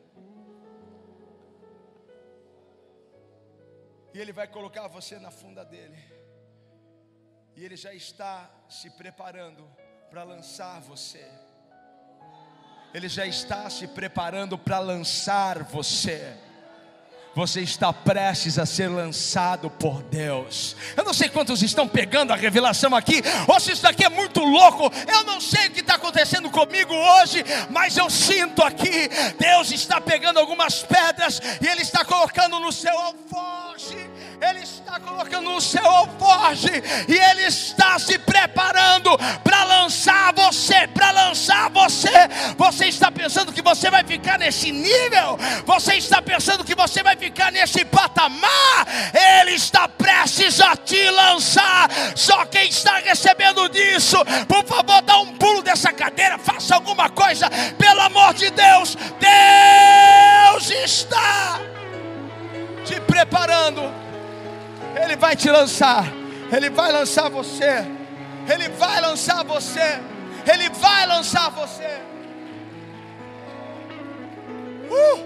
E 4.13 4.20
Ele 4.20 4.32
vai 4.32 4.48
colocar 4.48 4.88
você 4.88 5.20
na 5.20 5.32
funda 5.32 5.63
dele. 5.63 5.98
E 7.56 7.63
Ele 7.65 7.76
já 7.76 7.93
está 7.93 8.50
se 8.70 8.89
preparando 8.91 9.67
para 10.10 10.24
lançar 10.24 10.80
você. 10.82 11.28
Ele 12.93 13.10
já 13.10 13.26
está 13.26 13.70
se 13.70 13.88
preparando 13.88 14.58
para 14.58 14.80
lançar 14.80 15.63
você 15.63 16.38
você 17.38 17.62
está 17.62 17.93
prestes 17.93 18.58
a 18.58 18.65
ser 18.65 18.88
lançado 18.88 19.69
por 19.69 20.02
Deus. 20.02 20.76
Eu 20.95 21.04
não 21.04 21.13
sei 21.13 21.30
quantos 21.30 21.62
estão 21.62 21.88
pegando 21.88 22.34
a 22.34 22.36
revelação 22.36 22.95
aqui, 22.95 23.21
ou 23.47 23.60
se 23.60 23.73
isso 23.73 23.84
daqui 23.84 24.04
é 24.04 24.10
muito 24.10 24.39
louco. 24.39 24.91
Eu 25.08 25.23
não 25.23 25.39
sei 25.39 25.67
o 25.67 25.71
que 25.71 25.82
está 25.82 25.97
acontecendo 25.97 26.50
comigo 26.50 26.95
hoje, 26.95 27.45
mas 27.69 27.95
eu 27.95 28.10
sinto 28.10 28.63
aqui: 28.63 29.08
Deus 29.38 29.71
está 29.71 30.02
pegando 30.02 30.39
algumas 30.39 30.82
pedras 30.82 31.39
e 31.62 31.67
Ele 31.67 31.84
está 31.84 32.04
colocando 32.04 32.60
no 32.60 32.71
seu 32.71 32.97
alforje. 32.97 33.66
Ele 34.39 34.60
está 34.60 35.00
colocando 35.00 35.50
no 35.50 35.60
seu 35.60 35.84
alforje 35.84 36.69
e 37.08 37.13
Ele 37.13 37.43
está 37.43 37.97
se 37.97 38.19
preparando 38.19 39.17
para 39.43 39.63
lançar 39.63 40.32
você, 40.34 40.88
para 40.88 41.10
lançar 41.10 41.69
você. 41.71 42.12
Você 42.56 42.86
está 42.86 43.12
pensando 43.12 43.52
que 43.52 43.63
você 43.63 43.89
vai 43.89 44.04
ficar 44.04 44.38
nesse 44.38 44.71
nível? 44.71 45.39
Você 45.65 45.95
está 45.95 46.21
pensando 46.21 46.63
que 46.63 46.76
você 46.76 47.02
vai 47.02 47.15
ficar 47.15 47.52
nesse 47.52 47.84
patamar? 47.84 48.86
Ele 49.41 49.56
está 49.56 49.88
prestes 49.88 50.62
a 50.62 50.76
te 50.76 51.10
lançar. 51.10 51.89
Só 52.15 52.45
quem 52.45 52.69
está 52.69 53.00
recebendo 53.00 53.67
disso, 53.69 54.17
por 54.47 54.63
favor, 54.65 55.02
dá 55.02 55.17
um 55.17 55.36
pulo 55.36 55.63
dessa 55.63 55.91
cadeira, 55.91 56.38
faça 56.38 56.76
alguma 56.76 57.10
coisa, 57.10 57.50
pelo 57.80 58.02
amor 58.02 58.36
de 58.36 58.52
Deus. 58.52 58.95
Deus 59.19 60.69
está 60.69 61.66
vai 65.28 65.36
te 65.36 65.50
lançar. 65.60 66.04
Ele 66.56 66.70
vai 66.80 66.90
lançar 66.98 67.28
você. 67.40 67.74
Ele 68.54 68.68
vai 68.84 68.98
lançar 69.08 69.40
você. 69.54 69.88
Ele 70.52 70.68
vai 70.86 71.02
lançar 71.13 71.48
você. 71.62 71.94
Uh! 75.00 75.18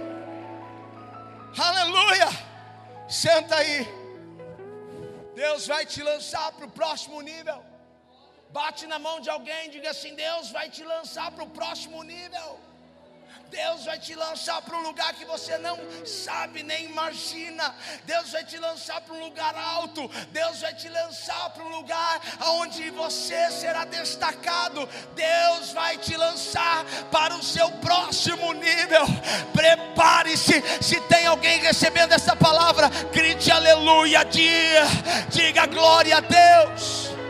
Aleluia! 1.70 2.30
Senta 3.08 3.56
aí. 3.62 3.78
Deus 5.36 5.68
vai 5.74 5.84
te 5.86 6.02
lançar 6.12 6.48
para 6.54 6.66
o 6.70 6.72
próximo 6.80 7.22
nível. 7.32 7.60
Bate 8.58 8.88
na 8.94 8.98
mão 9.08 9.18
de 9.26 9.30
alguém 9.30 9.70
diga 9.76 9.92
assim: 9.92 10.16
Deus 10.16 10.50
vai 10.58 10.68
te 10.76 10.84
lançar 10.94 11.28
para 11.32 11.44
o 11.48 11.54
próximo 11.60 12.02
nível. 12.14 12.50
Deus 13.52 13.84
vai 13.84 14.00
te 14.00 14.16
lançar 14.16 14.62
para 14.62 14.78
um 14.78 14.82
lugar 14.82 15.14
que 15.14 15.26
você 15.26 15.58
não 15.58 15.78
sabe 16.06 16.64
nem 16.64 16.86
imagina. 16.86 17.76
Deus 18.06 18.32
vai 18.32 18.46
te 18.46 18.58
lançar 18.58 19.02
para 19.02 19.14
um 19.14 19.20
lugar 19.26 19.54
alto. 19.56 20.10
Deus 20.32 20.62
vai 20.62 20.74
te 20.74 20.88
lançar 20.88 21.50
para 21.50 21.66
um 21.66 21.68
lugar 21.68 22.22
onde 22.60 22.90
você 22.92 23.52
será 23.52 23.84
destacado. 23.84 24.88
Deus 25.14 25.74
vai 25.74 25.98
te 25.98 26.16
lançar 26.16 26.86
para 27.12 27.36
o 27.36 27.44
seu 27.44 27.70
próximo 27.72 28.54
nível. 28.54 29.06
Prepare-se. 29.52 30.64
Se 30.82 31.02
tem 31.02 31.28
alguém 31.28 31.60
recebendo 31.60 32.14
essa 32.14 32.38
palavra, 32.38 32.88
grite 33.12 33.52
aleluia. 33.52 34.24
Diga, 34.24 34.88
diga 35.30 35.66
glória 35.66 36.18
a 36.18 36.22
Deus. 36.22 37.21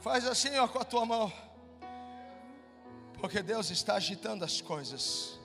Faz 0.00 0.26
assim 0.26 0.56
ó, 0.56 0.66
com 0.66 0.78
a 0.78 0.84
tua 0.84 1.04
mão. 1.04 1.30
Porque 3.20 3.42
Deus 3.42 3.70
está 3.70 3.94
agitando 3.94 4.44
as 4.44 4.60
coisas. 4.60 5.38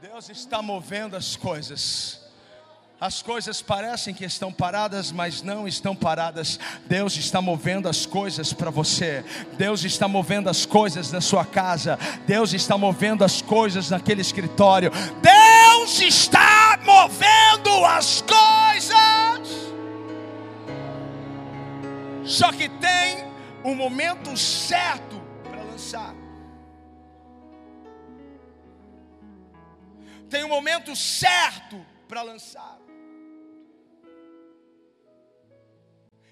Deus 0.00 0.30
está 0.30 0.62
movendo 0.62 1.16
as 1.16 1.36
coisas. 1.36 2.20
As 3.00 3.22
coisas 3.22 3.60
parecem 3.60 4.14
que 4.14 4.24
estão 4.24 4.50
paradas, 4.50 5.12
mas 5.12 5.42
não 5.42 5.68
estão 5.68 5.94
paradas. 5.94 6.58
Deus 6.86 7.16
está 7.16 7.42
movendo 7.42 7.88
as 7.88 8.06
coisas 8.06 8.52
para 8.54 8.70
você. 8.70 9.22
Deus 9.58 9.84
está 9.84 10.08
movendo 10.08 10.48
as 10.48 10.64
coisas 10.64 11.12
na 11.12 11.20
sua 11.20 11.44
casa. 11.44 11.98
Deus 12.26 12.54
está 12.54 12.78
movendo 12.78 13.22
as 13.22 13.42
coisas 13.42 13.90
naquele 13.90 14.22
escritório. 14.22 14.90
Deus 15.20 16.00
está 16.00 16.80
movendo 16.82 17.84
as 17.84 18.22
coisas. 18.22 18.96
Só 22.24 22.50
que 22.50 22.68
tem 22.68 23.27
um 23.64 23.74
momento 23.74 24.36
certo 24.36 25.16
para 25.42 25.62
lançar. 25.62 26.14
Tem 30.30 30.44
um 30.44 30.48
momento 30.48 30.94
certo 30.94 31.84
para 32.06 32.22
lançar. 32.22 32.78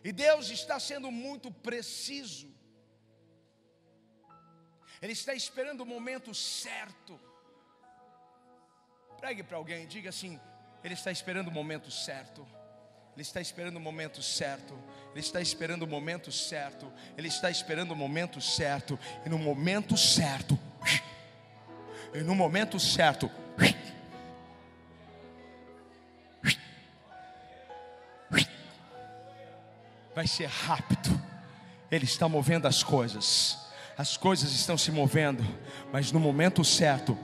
E 0.04 0.12
Deus 0.12 0.50
está 0.50 0.78
sendo 0.78 1.10
muito 1.10 1.50
preciso. 1.50 2.54
Ele 5.02 5.12
está 5.12 5.34
esperando 5.34 5.80
o 5.80 5.86
momento 5.86 6.32
certo. 6.34 7.18
Pregue 9.18 9.42
para 9.42 9.56
alguém, 9.56 9.86
diga 9.86 10.10
assim: 10.10 10.38
Ele 10.84 10.94
está 10.94 11.10
esperando 11.10 11.48
o 11.48 11.52
momento 11.52 11.90
certo. 11.90 12.46
Ele 13.16 13.22
está 13.22 13.40
esperando 13.40 13.78
o 13.78 13.80
momento 13.80 14.22
certo. 14.22 14.78
Ele 15.12 15.20
está 15.20 15.40
esperando 15.40 15.84
o 15.84 15.86
momento 15.86 16.30
certo. 16.30 16.92
Ele 17.16 17.28
está 17.28 17.50
esperando 17.50 17.92
o 17.92 17.96
momento 17.96 18.42
certo. 18.42 18.98
E 19.24 19.30
no 19.30 19.38
momento 19.38 19.96
certo. 19.96 20.58
E 22.12 22.20
no 22.20 22.34
momento 22.34 22.78
certo. 22.78 23.30
vai 30.14 30.26
ser 30.26 30.48
rápido. 30.48 31.18
Ele 31.90 32.04
está 32.04 32.26
movendo 32.26 32.66
as 32.66 32.82
coisas. 32.82 33.58
As 33.98 34.16
coisas 34.16 34.50
estão 34.52 34.76
se 34.76 34.90
movendo, 34.90 35.42
mas 35.92 36.12
no 36.12 36.18
momento 36.20 36.64
certo. 36.64 37.16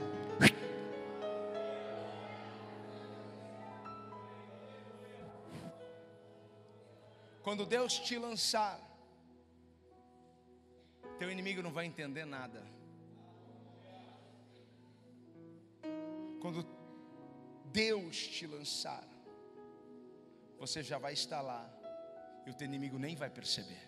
Quando 7.53 7.67
Deus 7.67 7.99
te 7.99 8.17
lançar, 8.17 8.79
teu 11.19 11.31
inimigo 11.31 11.61
não 11.61 11.71
vai 11.71 11.85
entender 11.85 12.25
nada. 12.25 12.63
Quando 16.41 16.65
Deus 17.65 18.17
te 18.17 18.47
lançar, 18.47 19.07
você 20.57 20.81
já 20.81 20.97
vai 20.97 21.13
estar 21.13 21.41
lá 21.41 21.63
e 22.47 22.49
o 22.49 22.55
teu 22.55 22.65
inimigo 22.65 22.97
nem 22.97 23.15
vai 23.15 23.29
perceber. 23.29 23.87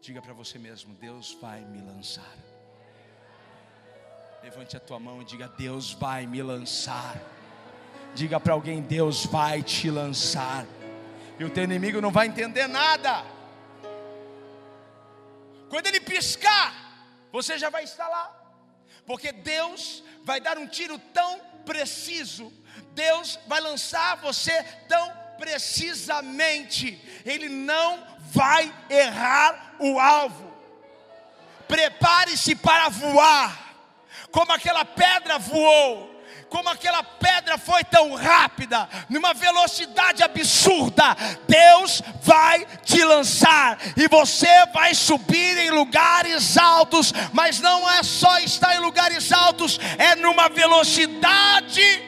Diga 0.00 0.20
para 0.20 0.32
você 0.32 0.58
mesmo: 0.58 0.92
Deus 0.96 1.34
vai 1.34 1.64
me 1.64 1.80
lançar. 1.82 2.36
Levante 4.42 4.76
a 4.76 4.80
tua 4.80 4.98
mão 4.98 5.22
e 5.22 5.24
diga: 5.24 5.46
Deus 5.46 5.92
vai 5.92 6.26
me 6.26 6.42
lançar. 6.42 7.16
Diga 8.12 8.40
para 8.40 8.54
alguém: 8.54 8.82
Deus 8.82 9.24
vai 9.24 9.62
te 9.62 9.88
lançar. 9.88 10.66
E 11.38 11.44
o 11.44 11.50
teu 11.50 11.64
inimigo 11.64 12.00
não 12.00 12.10
vai 12.10 12.26
entender 12.26 12.66
nada. 12.66 13.24
Quando 15.68 15.86
ele 15.86 16.00
piscar, 16.00 16.74
você 17.30 17.58
já 17.58 17.68
vai 17.68 17.84
estar 17.84 18.08
lá. 18.08 18.34
Porque 19.04 19.32
Deus 19.32 20.02
vai 20.24 20.40
dar 20.40 20.58
um 20.58 20.66
tiro 20.66 20.98
tão 20.98 21.38
preciso, 21.64 22.52
Deus 22.92 23.38
vai 23.46 23.60
lançar 23.60 24.16
você 24.16 24.62
tão 24.88 25.12
precisamente, 25.36 27.00
ele 27.24 27.48
não 27.48 28.04
vai 28.30 28.74
errar 28.88 29.74
o 29.78 30.00
alvo. 30.00 30.54
Prepare-se 31.68 32.54
para 32.54 32.88
voar, 32.88 33.74
como 34.30 34.52
aquela 34.52 34.84
pedra 34.84 35.38
voou 35.38 36.15
como 36.48 36.68
aquela 36.68 37.02
pedra 37.02 37.58
foi 37.58 37.84
tão 37.84 38.14
rápida, 38.14 38.88
numa 39.08 39.34
velocidade 39.34 40.22
absurda, 40.22 41.16
Deus 41.46 42.02
vai 42.22 42.66
te 42.84 43.02
lançar 43.04 43.78
e 43.96 44.08
você 44.08 44.66
vai 44.72 44.94
subir 44.94 45.58
em 45.58 45.70
lugares 45.70 46.56
altos, 46.56 47.12
mas 47.32 47.60
não 47.60 47.88
é 47.90 48.02
só 48.02 48.38
estar 48.38 48.74
em 48.76 48.80
lugares 48.80 49.32
altos, 49.32 49.78
é 49.98 50.14
numa 50.16 50.48
velocidade 50.48 52.06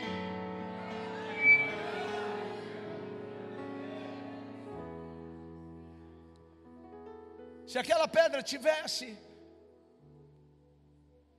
Se 7.68 7.78
aquela 7.78 8.08
pedra 8.08 8.42
tivesse 8.42 9.14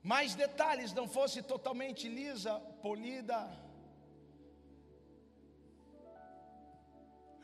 mais 0.01 0.35
detalhes, 0.35 0.93
não 0.93 1.07
fosse 1.07 1.41
totalmente 1.41 2.07
lisa, 2.07 2.59
polida, 2.81 3.49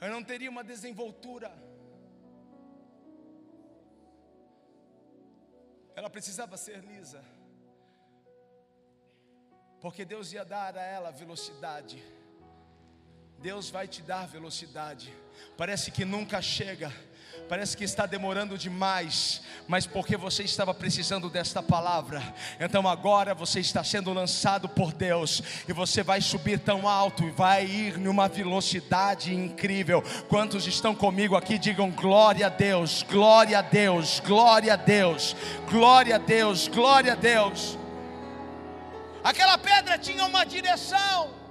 eu 0.01 0.11
não 0.11 0.23
teria 0.23 0.49
uma 0.49 0.63
desenvoltura. 0.63 1.51
Ela 5.95 6.09
precisava 6.09 6.57
ser 6.57 6.83
lisa, 6.83 7.23
porque 9.79 10.03
Deus 10.03 10.33
ia 10.33 10.43
dar 10.43 10.77
a 10.77 10.83
ela 10.83 11.11
velocidade. 11.11 12.03
Deus 13.39 13.69
vai 13.69 13.87
te 13.87 14.01
dar 14.01 14.27
velocidade. 14.27 15.13
Parece 15.57 15.91
que 15.91 16.03
nunca 16.03 16.41
chega 16.41 16.91
Parece 17.47 17.77
que 17.77 17.83
está 17.83 18.05
demorando 18.05 18.57
demais, 18.57 19.41
mas 19.67 19.86
porque 19.86 20.17
você 20.17 20.43
estava 20.43 20.73
precisando 20.73 21.29
desta 21.29 21.61
palavra, 21.61 22.21
então 22.59 22.88
agora 22.88 23.36
você 23.36 23.59
está 23.59 23.83
sendo 23.83 24.11
lançado 24.11 24.67
por 24.67 24.91
Deus 24.91 25.43
e 25.67 25.73
você 25.73 26.01
vai 26.01 26.21
subir 26.21 26.59
tão 26.59 26.88
alto 26.88 27.23
e 27.23 27.29
vai 27.29 27.65
ir 27.65 27.99
numa 27.99 28.27
velocidade 28.27 29.33
incrível. 29.33 30.03
Quantos 30.27 30.65
estão 30.65 30.95
comigo 30.95 31.36
aqui? 31.36 31.59
Digam 31.59 31.91
glória 31.91 32.47
a 32.47 32.49
Deus, 32.49 33.03
glória 33.03 33.59
a 33.59 33.61
Deus, 33.61 34.19
glória 34.25 34.73
a 34.73 34.77
Deus, 34.77 35.36
glória 35.69 36.15
a 36.15 36.19
Deus, 36.19 36.67
glória 36.67 37.13
a 37.13 37.15
Deus. 37.15 37.77
Aquela 39.23 39.57
pedra 39.57 39.97
tinha 39.97 40.25
uma 40.25 40.43
direção. 40.45 41.44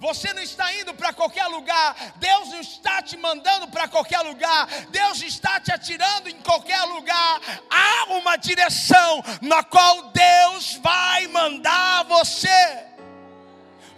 Você 0.00 0.32
não 0.32 0.42
está 0.42 0.74
indo 0.74 0.94
para 0.94 1.12
qualquer 1.12 1.46
lugar. 1.46 1.94
Deus 2.16 2.48
não 2.48 2.60
está 2.60 3.02
te 3.02 3.16
mandando 3.16 3.68
para 3.68 3.86
qualquer 3.86 4.20
lugar. 4.20 4.66
Deus 4.88 5.22
está 5.22 5.60
te 5.60 5.70
atirando 5.70 6.28
em 6.28 6.40
qualquer 6.40 6.82
lugar. 6.84 7.40
Há 7.68 8.06
uma 8.14 8.36
direção 8.36 9.22
na 9.42 9.62
qual 9.62 10.10
Deus 10.10 10.74
vai 10.82 11.28
mandar 11.28 12.04
você. 12.04 12.89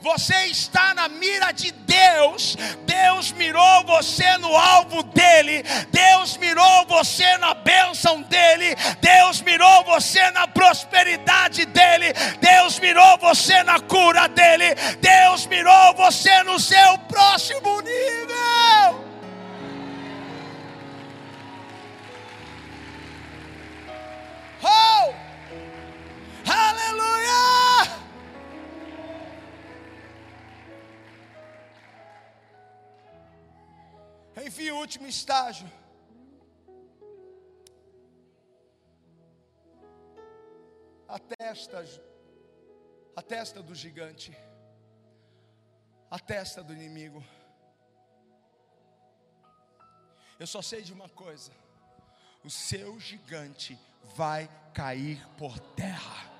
Você 0.02 0.34
está 0.46 0.92
na 0.94 1.08
mira 1.08 1.52
de 1.52 1.70
Deus. 1.70 2.56
Deus 2.84 3.30
mirou 3.32 3.84
você 3.84 4.36
no 4.38 4.56
alvo 4.56 5.04
dele. 5.04 5.62
Deus 5.90 6.36
mirou 6.38 6.86
você 6.86 7.38
na 7.38 7.54
bênção 7.54 8.20
dele. 8.22 8.74
Deus 9.00 9.40
mirou 9.42 9.84
você 9.84 10.28
na 10.32 10.48
prosperidade 10.48 11.64
dele. 11.66 12.12
Deus 12.40 12.80
mirou 12.80 13.16
você 13.18 13.62
na 13.62 13.78
cura 13.78 14.26
dele. 14.28 14.74
Deus 15.00 15.46
mirou 15.46 15.94
você 15.94 16.42
no 16.42 16.58
seu 16.58 16.98
próximo 17.06 17.80
nível. 17.80 19.06
Oh! 24.64 25.14
Aleluia! 26.44 27.81
Enfim, 34.36 34.70
o 34.70 34.78
último 34.78 35.06
estágio. 35.06 35.70
A 41.06 41.18
testa, 41.18 41.84
a 43.14 43.22
testa 43.22 43.62
do 43.62 43.74
gigante, 43.74 44.34
a 46.10 46.18
testa 46.18 46.62
do 46.62 46.72
inimigo. 46.72 47.22
Eu 50.40 50.46
só 50.46 50.62
sei 50.62 50.80
de 50.80 50.92
uma 50.92 51.10
coisa: 51.10 51.52
o 52.42 52.48
seu 52.48 52.98
gigante 52.98 53.78
vai 54.16 54.48
cair 54.72 55.24
por 55.36 55.58
terra. 55.58 56.31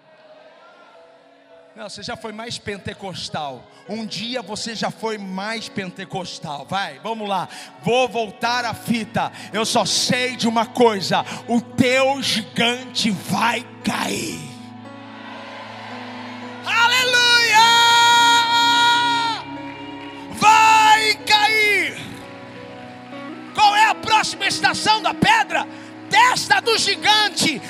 Não, 1.75 1.89
você 1.89 2.03
já 2.03 2.17
foi 2.17 2.33
mais 2.33 2.59
pentecostal. 2.59 3.67
Um 3.89 4.05
dia 4.05 4.43
você 4.43 4.75
já 4.75 4.91
foi 4.91 5.17
mais 5.17 5.71
pentecostal. 5.71 6.67
Vai, 6.69 6.99
vamos 6.99 7.27
lá. 7.27 7.49
Vou 7.83 8.07
voltar 8.07 8.67
à 8.67 8.75
fita. 8.75 9.33
Eu 9.55 9.65
só 9.65 9.87
sei 9.87 10.37
de 10.37 10.47
uma 10.47 10.67
coisa: 10.67 11.25
o 11.49 11.63
teu 11.63 12.23
gigante 12.23 13.11
vai 13.11 13.67
cair. 13.83 14.39
Aleluia! 16.67 17.59
Vai 20.33 21.15
cair. 21.25 21.97
Qual 23.55 23.75
é 23.75 23.87
a 23.87 23.95
próxima 23.95 24.47
estação 24.47 25.01
da 25.01 25.15
pedra? 25.15 25.67
Testa 26.11 26.61
do 26.61 26.77
gigante 26.77 27.63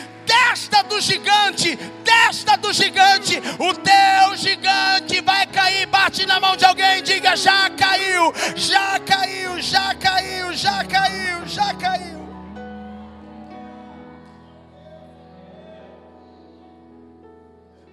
testa 0.83 0.89
do 0.89 1.01
gigante, 1.01 1.77
testa 2.05 2.57
do 2.57 2.73
gigante, 2.73 3.41
o 3.59 3.75
teu 3.75 4.37
gigante 4.37 5.21
vai 5.21 5.47
cair. 5.47 5.87
Bate 5.87 6.27
na 6.27 6.41
mão 6.41 6.57
de 6.57 6.65
alguém, 6.65 7.03
diga: 7.03 7.37
já 7.37 7.71
caiu, 7.71 8.33
já 8.57 8.99
caiu, 9.01 9.61
já 9.61 9.95
caiu, 9.95 10.53
já 10.53 10.85
caiu, 10.85 11.47
já 11.47 11.75
caiu. 11.75 12.23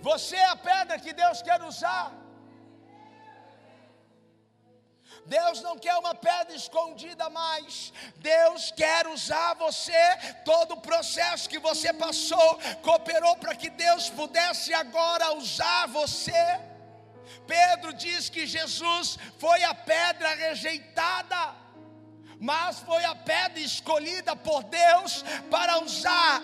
Você 0.01 0.35
é 0.35 0.45
a 0.45 0.55
pedra 0.55 0.97
que 0.97 1.13
Deus 1.13 1.41
quer 1.41 1.61
usar. 1.63 2.11
Deus 5.29 5.61
não 5.61 5.77
quer 5.77 5.95
uma 5.95 6.15
pedra 6.15 6.55
escondida 6.55 7.29
mais. 7.29 7.93
Deus 8.15 8.71
quer 8.71 9.07
usar 9.07 9.53
você. 9.53 10.03
Todo 10.43 10.71
o 10.73 10.81
processo 10.81 11.47
que 11.47 11.59
você 11.59 11.93
passou 11.93 12.59
cooperou 12.81 13.35
para 13.37 13.55
que 13.55 13.69
Deus 13.69 14.09
pudesse 14.09 14.73
agora 14.73 15.33
usar 15.35 15.87
você. 15.87 16.43
Pedro 17.45 17.93
diz 17.93 18.27
que 18.27 18.47
Jesus 18.47 19.17
foi 19.37 19.63
a 19.63 19.73
pedra 19.73 20.33
rejeitada 20.33 21.55
mas 22.39 22.79
foi 22.79 23.03
a 23.03 23.13
pedra 23.13 23.59
escolhida 23.59 24.33
por 24.33 24.63
Deus 24.63 25.25
para 25.51 25.83
usar 25.83 26.41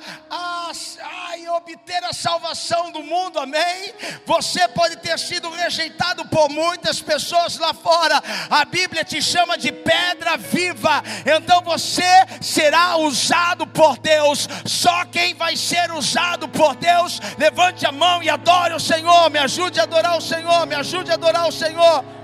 e 1.38 1.48
obter 1.50 2.04
a 2.04 2.12
salvação 2.12 2.92
do 2.92 3.02
mundo, 3.02 3.40
amém? 3.40 3.94
Você 4.26 4.68
pode 4.68 4.98
ter 4.98 5.18
sido 5.18 5.50
rejeitado 5.50 6.26
por 6.26 6.50
muitas 6.50 7.02
pessoas 7.02 7.58
lá 7.58 7.74
fora, 7.74 8.22
a 8.50 8.66
Bíblia 8.66 9.06
te 9.06 9.22
chama 9.22 9.58
de 9.58 9.72
pedra 9.72 10.36
viva, 10.36 11.02
então 11.26 11.62
você 11.62 12.04
será 12.42 12.98
usado 12.98 13.66
por 13.66 13.98
Deus. 13.98 14.50
Só 14.66 15.06
quem 15.06 15.34
vai 15.34 15.56
ser 15.56 15.92
usado 15.92 16.50
por 16.50 16.76
Deus, 16.76 17.20
levante 17.38 17.86
a 17.86 17.92
mão 17.92 18.22
e 18.22 18.30
adore 18.30 18.74
o 18.74 18.80
Senhor, 18.80 19.30
me 19.30 19.40
ajude 19.40 19.80
a 19.80 19.84
adorar 19.84 20.18
o 20.18 20.22
Senhor, 20.22 20.66
me 20.66 20.76
ajude 20.76 21.12
a 21.12 21.14
adorar 21.14 21.48
o 21.48 21.52
Senhor. 21.52 22.15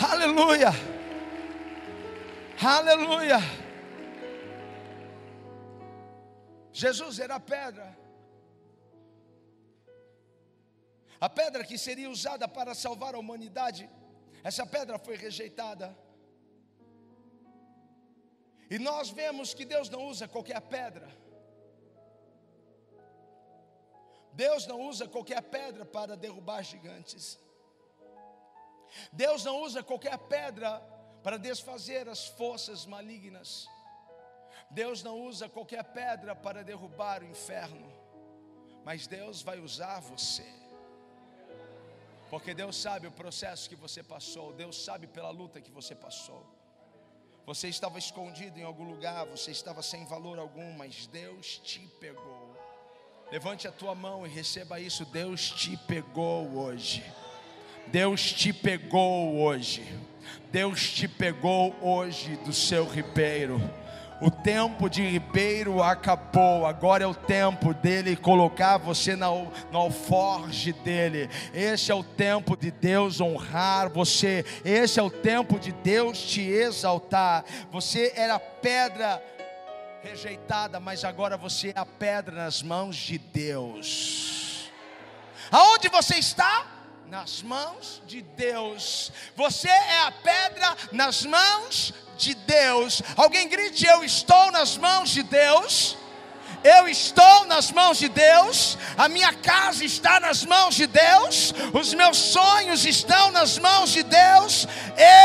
Aleluia. 0.00 0.70
Aleluia. 2.62 3.38
Jesus 6.72 7.18
era 7.18 7.34
a 7.34 7.40
pedra. 7.40 7.98
A 11.20 11.28
pedra 11.28 11.64
que 11.64 11.76
seria 11.76 12.08
usada 12.08 12.46
para 12.46 12.76
salvar 12.76 13.16
a 13.16 13.18
humanidade, 13.18 13.90
essa 14.44 14.64
pedra 14.64 14.98
foi 15.00 15.16
rejeitada. 15.16 15.96
E 18.70 18.78
nós 18.78 19.10
vemos 19.10 19.52
que 19.52 19.64
Deus 19.64 19.88
não 19.88 20.04
usa 20.04 20.28
qualquer 20.28 20.60
pedra. 20.60 21.08
Deus 24.32 24.64
não 24.68 24.82
usa 24.82 25.08
qualquer 25.08 25.42
pedra 25.42 25.84
para 25.84 26.16
derrubar 26.16 26.62
gigantes. 26.62 27.36
Deus 29.12 29.44
não 29.44 29.60
usa 29.62 29.82
qualquer 29.82 30.18
pedra 30.18 30.80
para 31.22 31.36
desfazer 31.36 32.08
as 32.08 32.26
forças 32.26 32.86
malignas. 32.86 33.68
Deus 34.70 35.02
não 35.02 35.20
usa 35.20 35.48
qualquer 35.48 35.84
pedra 35.84 36.34
para 36.34 36.62
derrubar 36.62 37.22
o 37.22 37.26
inferno. 37.26 37.90
Mas 38.84 39.06
Deus 39.06 39.42
vai 39.42 39.58
usar 39.58 40.00
você. 40.00 40.46
Porque 42.30 42.54
Deus 42.54 42.76
sabe 42.76 43.06
o 43.06 43.12
processo 43.12 43.68
que 43.68 43.76
você 43.76 44.02
passou, 44.02 44.52
Deus 44.52 44.82
sabe 44.84 45.06
pela 45.06 45.30
luta 45.30 45.60
que 45.60 45.70
você 45.70 45.94
passou. 45.94 46.46
Você 47.46 47.68
estava 47.68 47.98
escondido 47.98 48.58
em 48.58 48.62
algum 48.62 48.84
lugar, 48.84 49.24
você 49.24 49.50
estava 49.50 49.82
sem 49.82 50.04
valor 50.04 50.38
algum, 50.38 50.72
mas 50.72 51.06
Deus 51.06 51.58
te 51.58 51.80
pegou. 51.98 52.54
Levante 53.32 53.66
a 53.66 53.72
tua 53.72 53.94
mão 53.94 54.26
e 54.26 54.28
receba 54.28 54.78
isso. 54.78 55.06
Deus 55.06 55.50
te 55.50 55.76
pegou 55.76 56.46
hoje. 56.58 57.02
Deus 57.90 58.32
te 58.32 58.52
pegou 58.52 59.40
hoje. 59.40 59.82
Deus 60.52 60.90
te 60.90 61.06
pegou 61.06 61.74
hoje 61.80 62.36
do 62.44 62.52
seu 62.52 62.86
ribeiro. 62.86 63.60
O 64.20 64.30
tempo 64.30 64.90
de 64.90 65.00
ribeiro 65.06 65.80
acabou, 65.80 66.66
agora 66.66 67.04
é 67.04 67.06
o 67.06 67.14
tempo 67.14 67.72
dele 67.72 68.16
colocar 68.16 68.76
você 68.76 69.14
na, 69.14 69.28
no 69.30 69.78
alforge 69.78 70.72
dele. 70.72 71.30
Esse 71.54 71.92
é 71.92 71.94
o 71.94 72.02
tempo 72.02 72.56
de 72.56 72.70
Deus 72.72 73.20
honrar 73.20 73.88
você, 73.88 74.44
esse 74.64 74.98
é 74.98 75.02
o 75.02 75.10
tempo 75.10 75.58
de 75.60 75.70
Deus 75.70 76.18
te 76.20 76.40
exaltar. 76.40 77.44
Você 77.70 78.12
era 78.16 78.40
pedra 78.40 79.22
rejeitada, 80.02 80.80
mas 80.80 81.04
agora 81.04 81.36
você 81.36 81.68
é 81.68 81.78
a 81.78 81.86
pedra 81.86 82.34
nas 82.44 82.60
mãos 82.60 82.96
de 82.96 83.18
Deus. 83.18 84.68
Aonde 85.52 85.88
você 85.88 86.16
está? 86.16 86.77
Nas 87.10 87.42
mãos 87.42 88.02
de 88.06 88.20
Deus. 88.22 89.10
Você 89.34 89.68
é 89.68 90.00
a 90.06 90.12
pedra 90.12 90.76
nas 90.92 91.24
mãos 91.24 91.94
de 92.18 92.34
Deus. 92.34 93.02
Alguém 93.16 93.48
grite: 93.48 93.86
Eu 93.86 94.04
estou 94.04 94.50
nas 94.50 94.76
mãos 94.76 95.10
de 95.10 95.22
Deus. 95.22 95.96
Eu 96.64 96.88
estou 96.88 97.46
nas 97.46 97.70
mãos 97.70 97.98
de 97.98 98.08
Deus, 98.08 98.76
a 98.96 99.08
minha 99.08 99.32
casa 99.32 99.84
está 99.84 100.18
nas 100.18 100.44
mãos 100.44 100.74
de 100.74 100.88
Deus, 100.88 101.54
os 101.72 101.94
meus 101.94 102.18
sonhos 102.18 102.84
estão 102.84 103.30
nas 103.30 103.58
mãos 103.58 103.90
de 103.90 104.02
Deus, 104.02 104.66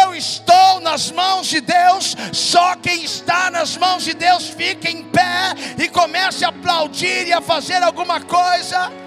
eu 0.04 0.14
estou 0.14 0.80
nas 0.80 1.10
mãos 1.10 1.48
de 1.48 1.60
Deus. 1.60 2.16
Só 2.34 2.76
quem 2.76 3.04
está 3.04 3.50
nas 3.50 3.76
mãos 3.78 4.04
de 4.04 4.14
Deus 4.14 4.50
fica 4.50 4.88
em 4.88 5.06
pé 5.06 5.56
e 5.84 5.90
comece 5.90 6.46
a 6.46 6.50
aplaudir 6.50 7.28
e 7.28 7.34
a 7.34 7.42
fazer 7.42 7.82
alguma 7.82 8.22
coisa. 8.22 9.03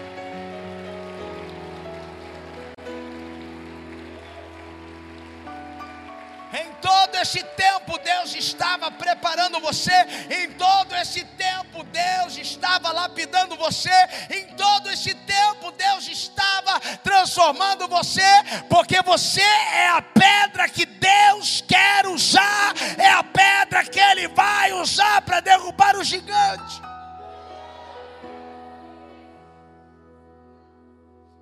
Todo 6.87 7.16
esse 7.16 7.43
tempo, 7.43 7.99
Deus 7.99 8.32
estava 8.34 8.89
preparando 8.93 9.59
você. 9.59 9.99
Em 10.39 10.53
todo 10.53 10.95
esse 10.95 11.24
tempo, 11.47 11.82
Deus 11.82 12.37
estava 12.39 12.93
lapidando 12.93 13.57
você. 13.57 13.99
Em 14.30 14.45
todo 14.55 14.89
esse 14.95 15.12
tempo, 15.37 15.72
Deus 15.72 16.07
estava 16.07 16.78
transformando 17.09 17.89
você. 17.89 18.30
Porque 18.70 19.03
você 19.03 19.49
é 19.87 19.89
a 19.89 20.03
pedra 20.03 20.68
que 20.68 20.87
Deus 20.87 21.61
quer 21.72 22.07
usar. 22.07 22.72
É 22.99 23.11
a 23.11 23.24
pedra 23.24 23.84
que 23.84 23.99
Ele 23.99 24.28
vai 24.28 24.72
usar 24.72 25.22
para 25.22 25.41
derrubar 25.41 25.97
o 25.97 26.05
gigante. 26.05 26.76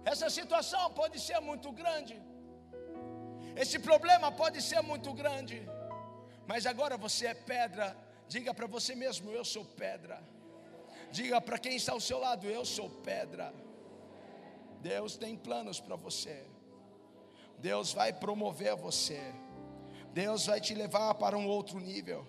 Essa 0.07 0.31
situação 0.31 0.91
pode 1.01 1.21
ser 1.21 1.39
muito 1.41 1.71
grande. 1.73 2.15
Esse 3.57 3.79
problema 3.79 4.33
pode 4.33 4.61
ser 4.61 4.81
muito 4.83 5.13
grande, 5.13 5.63
mas 6.47 6.67
agora 6.67 6.97
você 6.97 7.27
é 7.27 7.35
pedra. 7.35 7.97
Diga 8.29 8.53
para 8.53 8.67
você 8.67 8.95
mesmo: 8.95 9.31
Eu 9.31 9.45
sou 9.45 9.65
pedra. 9.65 10.23
Diga 11.11 11.41
para 11.41 11.59
quem 11.59 11.77
está 11.77 11.93
ao 11.93 12.01
seu 12.01 12.19
lado: 12.19 12.47
Eu 12.47 12.65
sou 12.65 12.91
pedra. 12.91 13.53
Deus 14.81 15.17
tem 15.17 15.37
planos 15.37 15.81
para 15.81 15.97
você. 15.97 16.45
Deus 17.59 17.93
vai 17.93 18.13
promover 18.13 18.75
você. 18.77 19.21
Deus 20.13 20.47
vai 20.47 20.61
te 20.61 20.75
levar 20.75 21.15
para 21.15 21.39
um 21.39 21.47
outro 21.47 21.79
nível. 21.81 22.27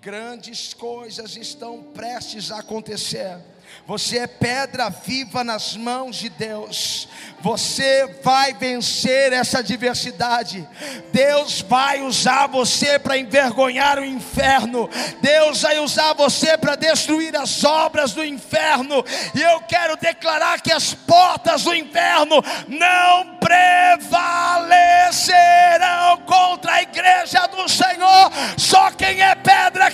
Grandes 0.00 0.72
coisas 0.72 1.36
estão 1.36 1.82
prestes 1.92 2.50
a 2.50 2.60
acontecer. 2.60 3.42
Você 3.86 4.18
é 4.18 4.26
pedra 4.26 4.90
viva 4.90 5.42
nas 5.42 5.76
mãos 5.76 6.16
de 6.16 6.28
Deus. 6.28 7.08
Você 7.40 8.18
vai 8.22 8.52
vencer 8.52 9.32
essa 9.32 9.60
adversidade. 9.60 10.68
Deus 11.12 11.62
vai 11.62 12.02
usar 12.02 12.48
você 12.48 12.98
para 12.98 13.16
envergonhar 13.16 13.98
o 13.98 14.04
inferno. 14.04 14.90
Deus 15.22 15.62
vai 15.62 15.78
usar 15.78 16.12
você 16.14 16.58
para 16.58 16.74
destruir 16.74 17.36
as 17.36 17.62
obras 17.64 18.12
do 18.12 18.24
inferno. 18.24 19.04
E 19.34 19.40
eu 19.40 19.60
quero 19.60 19.96
declarar 19.96 20.60
que 20.60 20.72
as 20.72 20.94
portas 20.94 21.62
do 21.62 21.72
inferno 21.74 22.42
não 22.66 23.36
prevalecerão 23.36 26.18
contra 26.26 26.72
a 26.74 26.82
igreja 26.82 27.46
do 27.46 27.68
Senhor. 27.68 28.32
Só 28.56 28.90
quem 28.90 29.22
é 29.22 29.36
pedra 29.36 29.87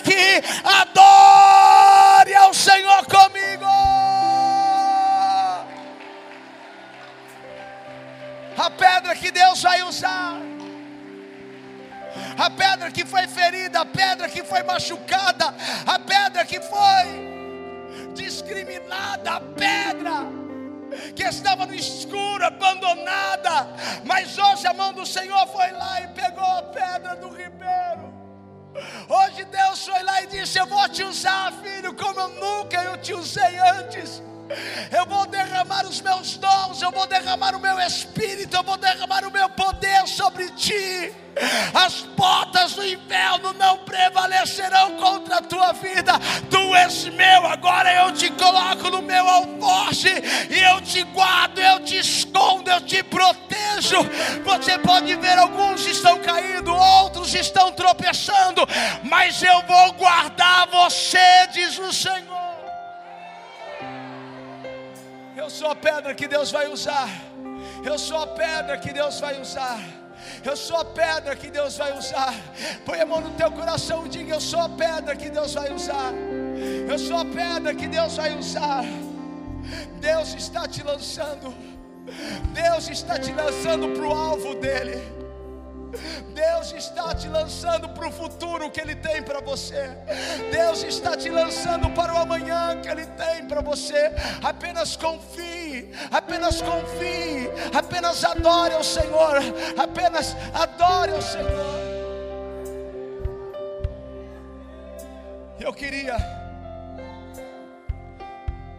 foi 13.15 13.29
ferida, 13.29 13.83
a 13.83 13.87
pedra 13.87 14.29
que 14.29 14.43
foi 14.43 14.65
machucada, 14.65 15.55
a 15.87 15.99
pedra 16.01 16.45
que 16.45 16.61
foi 16.61 17.07
discriminada, 18.13 19.35
a 19.35 19.41
pedra 19.41 20.27
que 21.15 21.23
estava 21.23 21.65
no 21.65 21.75
escuro, 21.75 22.45
abandonada, 22.45 23.69
mas 24.05 24.37
hoje 24.37 24.67
a 24.67 24.75
mão 24.75 24.93
do 24.93 25.07
Senhor 25.07 25.47
foi 25.47 25.71
lá 25.71 26.01
e 26.01 26.09
pegou 26.09 26.45
a 26.45 26.63
pedra 26.63 27.15
do 27.15 27.29
ribeiro. 27.29 28.13
Hoje 29.09 29.45
Deus 29.45 29.87
foi 29.87 30.03
lá 30.03 30.23
e 30.23 30.27
disse: 30.27 30.59
Eu 30.59 30.67
vou 30.67 30.89
te 30.89 31.05
usar, 31.05 31.53
filho, 31.63 31.95
como 31.95 32.19
eu 32.19 32.29
nunca 32.31 32.83
eu 32.83 32.97
te 32.97 33.15
usei 33.15 33.57
antes. 33.79 34.21
Eu 34.91 35.07
vou 35.07 35.27
derramar 35.27 35.87
os 35.87 36.01
meus 36.01 36.37
dons, 36.37 36.83
eu 36.83 36.91
vou 36.91 37.07
derramar 37.07 37.55
o 37.55 37.61
meu 37.61 37.79
espírito, 37.81 38.57
eu 38.57 38.63
vou 38.63 38.77
derramar 38.77 39.25
o 39.25 39.31
meu 39.31 39.49
poder 39.51 40.07
sobre 40.07 40.51
ti. 40.51 41.13
As 41.73 42.03
portas 42.17 42.75
do 42.75 42.87
inferno 42.87 43.53
não 43.55 43.79
prevalecerão 43.79 44.97
contra 44.97 45.39
a 45.39 45.43
tua 45.43 45.73
vida. 45.73 46.13
Tu 46.51 46.77
és 46.77 47.07
meu, 47.07 47.47
agora 47.47 47.93
eu 47.93 48.13
te 48.13 48.31
coloco 48.31 48.91
no 48.91 49.03
meu 49.03 49.27
alforje 49.29 50.11
e 50.51 50.61
eu 50.61 50.81
te 50.81 51.03
guardo, 51.03 51.59
eu 51.59 51.81
te 51.81 51.99
escondo, 51.99 52.71
eu 52.71 52.81
te 52.83 53.03
protejo. 53.03 53.99
Você 54.45 54.79
pode 54.79 55.17
ver 55.17 55.39
alguns 55.39 55.87
estão 55.87 56.21
caindo, 56.21 56.75
outros 56.75 57.35
estão 57.35 57.73
tropeçando, 57.73 58.67
mas 59.03 59.43
eu 59.43 59.63
vou 59.63 59.93
guardar 59.95 60.69
você, 60.69 61.47
diz 61.53 61.79
o 61.79 61.93
Senhor. 61.93 62.34
Eu 65.45 65.51
sou 65.51 65.69
a 65.69 65.77
pedra 65.77 66.15
que 66.15 66.27
Deus 66.27 66.51
vai 66.51 66.67
usar. 66.73 67.07
Eu 67.85 67.99
sou 67.99 68.17
a 68.17 68.27
pedra 68.27 68.79
que 68.79 68.91
Deus 68.95 69.21
vai 69.21 69.39
usar. 69.39 69.79
Eu 70.43 70.57
sou 70.57 70.79
a 70.79 70.85
pedra 70.87 71.37
que 71.37 71.51
Deus 71.51 71.77
vai 71.77 71.93
usar. 71.99 72.35
Põe 72.87 73.01
a 73.03 73.05
mão 73.05 73.21
no 73.21 73.33
teu 73.33 73.51
coração 73.53 74.07
e 74.07 74.09
diga: 74.09 74.33
Eu 74.33 74.41
sou 74.41 74.61
a 74.61 74.71
pedra 74.71 75.15
que 75.15 75.29
Deus 75.29 75.53
vai 75.53 75.71
usar. 75.71 76.13
Eu 76.89 76.99
sou 76.99 77.19
a 77.19 77.27
pedra 77.27 77.75
que 77.75 77.87
Deus 77.87 78.17
vai 78.17 78.35
usar. 78.35 78.85
Deus 80.01 80.33
está 80.33 80.67
te 80.67 80.83
lançando. 80.83 81.55
Deus 82.63 82.89
está 82.89 83.19
te 83.19 83.31
lançando 83.31 83.91
para 83.95 84.07
o 84.07 84.13
alvo 84.15 84.55
dele. 84.55 85.24
Deus 86.35 86.73
está 86.73 87.15
te 87.15 87.29
lançando 87.29 87.89
para 87.89 88.09
o 88.09 88.13
futuro 88.13 88.71
que 88.71 88.81
Ele 88.81 88.95
tem 88.95 89.23
para 89.23 89.41
você. 89.41 89.91
Deus 90.51 90.83
está 90.83 91.17
te 91.17 91.29
lançando 91.29 91.91
para 91.91 92.15
o 92.15 92.19
amanhã 92.19 92.81
que 92.81 92.89
Ele 92.89 93.07
tem 93.07 93.47
para 93.47 93.61
você. 93.61 94.13
Apenas 94.43 94.97
confie, 94.97 95.91
apenas 96.11 96.61
confie, 96.61 97.51
apenas 97.77 98.25
adore 98.25 98.75
ao 98.75 98.85
Senhor, 98.85 99.39
apenas 99.79 100.37
adore 100.55 101.13
ao 101.13 101.23
Senhor. 101.23 101.85
Eu 105.61 105.73
queria 105.73 106.17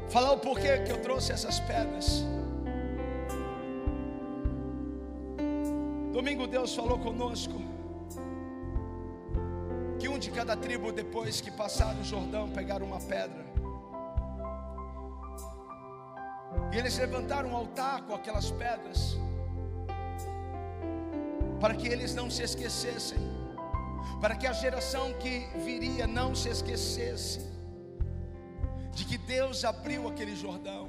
falar 0.09 0.34
o 0.34 0.38
porquê 0.38 0.78
que 0.80 0.91
eu 0.91 1.01
trouxe 1.01 1.32
essas 1.32 1.59
pedras. 1.59 2.24
Domingo 6.16 6.47
Deus 6.47 6.74
falou 6.74 6.97
conosco 6.97 7.61
que 9.99 10.07
um 10.07 10.18
de 10.18 10.32
cada 10.32 10.55
tribo, 10.55 10.89
depois 10.93 11.41
que 11.41 11.51
passaram 11.51 11.99
o 11.99 12.05
Jordão, 12.05 12.49
pegaram 12.49 12.86
uma 12.86 13.01
pedra. 13.01 13.43
E 16.72 16.78
eles 16.78 16.97
levantaram 16.97 17.49
um 17.49 17.55
altar 17.57 18.03
com 18.03 18.16
aquelas 18.16 18.49
pedras, 18.49 19.18
para 21.59 21.76
que 21.76 21.86
eles 21.86 22.16
não 22.16 22.30
se 22.30 22.43
esquecessem, 22.43 23.20
para 24.22 24.38
que 24.38 24.47
a 24.47 24.53
geração 24.53 25.11
que 25.16 25.49
viria 25.66 26.07
não 26.07 26.34
se 26.34 26.47
esquecesse, 26.47 27.41
de 28.93 29.03
que 29.03 29.18
Deus 29.18 29.66
abriu 29.66 30.07
aquele 30.07 30.34
Jordão. 30.34 30.88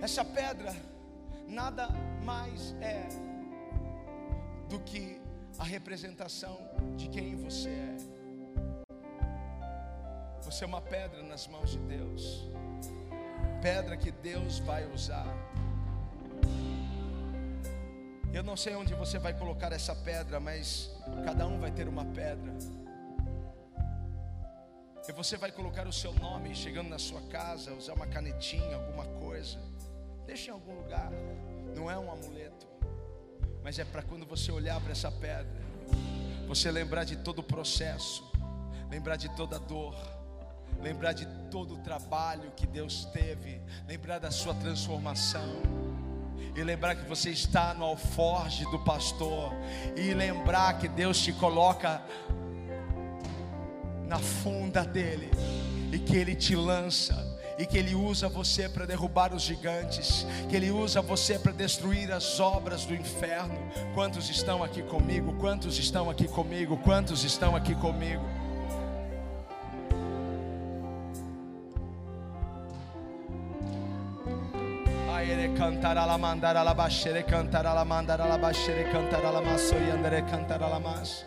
Essa 0.00 0.24
pedra 0.24 0.93
nada 1.54 1.88
mais 2.24 2.74
é 2.80 3.08
do 4.68 4.80
que 4.80 5.20
a 5.58 5.64
representação 5.64 6.58
de 6.96 7.08
quem 7.08 7.36
você 7.36 7.68
é. 7.68 7.96
Você 10.42 10.64
é 10.64 10.66
uma 10.66 10.80
pedra 10.80 11.22
nas 11.22 11.46
mãos 11.46 11.70
de 11.70 11.78
Deus, 11.78 12.50
pedra 13.62 13.96
que 13.96 14.10
Deus 14.10 14.58
vai 14.58 14.84
usar. 14.90 15.26
Eu 18.32 18.42
não 18.42 18.56
sei 18.56 18.74
onde 18.74 18.92
você 18.94 19.16
vai 19.16 19.32
colocar 19.32 19.72
essa 19.72 19.94
pedra, 19.94 20.40
mas 20.40 20.90
cada 21.24 21.46
um 21.46 21.60
vai 21.60 21.70
ter 21.70 21.86
uma 21.86 22.04
pedra. 22.04 22.52
E 25.08 25.12
você 25.12 25.36
vai 25.36 25.52
colocar 25.52 25.86
o 25.86 25.92
seu 25.92 26.12
nome 26.14 26.52
chegando 26.52 26.88
na 26.88 26.98
sua 26.98 27.20
casa, 27.28 27.72
usar 27.74 27.92
uma 27.92 28.08
canetinha, 28.08 28.74
alguma 28.74 29.06
coisa. 29.20 29.60
Deixe 30.26 30.50
em 30.50 30.52
algum 30.52 30.74
lugar. 30.74 31.12
Não 31.74 31.90
é 31.90 31.98
um 31.98 32.10
amuleto, 32.10 32.66
mas 33.62 33.78
é 33.78 33.84
para 33.84 34.02
quando 34.02 34.24
você 34.24 34.52
olhar 34.52 34.80
para 34.80 34.92
essa 34.92 35.10
pedra, 35.10 35.64
você 36.46 36.70
lembrar 36.70 37.04
de 37.04 37.16
todo 37.16 37.40
o 37.40 37.42
processo, 37.42 38.24
lembrar 38.90 39.16
de 39.16 39.28
toda 39.30 39.56
a 39.56 39.58
dor, 39.58 39.96
lembrar 40.80 41.12
de 41.12 41.26
todo 41.50 41.74
o 41.74 41.78
trabalho 41.78 42.52
que 42.56 42.66
Deus 42.66 43.06
teve, 43.06 43.60
lembrar 43.88 44.18
da 44.18 44.30
sua 44.30 44.54
transformação. 44.54 45.62
E 46.56 46.62
lembrar 46.62 46.94
que 46.94 47.08
você 47.08 47.30
está 47.30 47.74
no 47.74 47.84
alforge 47.84 48.64
do 48.70 48.78
pastor, 48.78 49.52
e 49.96 50.14
lembrar 50.14 50.78
que 50.78 50.86
Deus 50.86 51.20
te 51.20 51.32
coloca 51.32 52.00
na 54.06 54.20
funda 54.20 54.84
dele, 54.84 55.30
e 55.92 55.98
que 55.98 56.16
Ele 56.16 56.36
te 56.36 56.54
lança 56.54 57.33
e 57.58 57.66
que 57.66 57.78
Ele 57.78 57.94
usa 57.94 58.28
você 58.28 58.68
para 58.68 58.86
derrubar 58.86 59.34
os 59.34 59.42
gigantes, 59.42 60.26
que 60.48 60.56
Ele 60.56 60.70
usa 60.70 61.00
você 61.00 61.38
para 61.38 61.52
destruir 61.52 62.12
as 62.12 62.40
obras 62.40 62.84
do 62.84 62.94
inferno. 62.94 63.58
Quantos 63.94 64.28
estão 64.28 64.62
aqui 64.62 64.82
comigo? 64.82 65.34
Quantos 65.34 65.78
estão 65.78 66.10
aqui 66.10 66.28
comigo? 66.28 66.76
Quantos 66.78 67.24
estão 67.24 67.54
aqui 67.56 67.74
comigo? 67.74 68.24
cantar 75.56 75.96
a 75.96 76.04
la 76.04 76.18
mandar 76.18 76.56
a 76.56 76.62
la 76.62 76.74
baixere 76.74 77.22
cantar 77.22 77.66
a 77.66 77.72
la 77.72 77.84
mandar 77.84 78.20
a 78.20 78.26
la 78.26 78.36
baixere 78.36 78.84
cantar 78.90 79.24
a 79.24 79.30
la 79.30 79.40
maso 79.40 79.74
e 79.76 79.90
andare 79.90 80.22
cantar 80.22 80.62
a 80.62 80.68
la 80.68 80.80
mas 80.80 81.24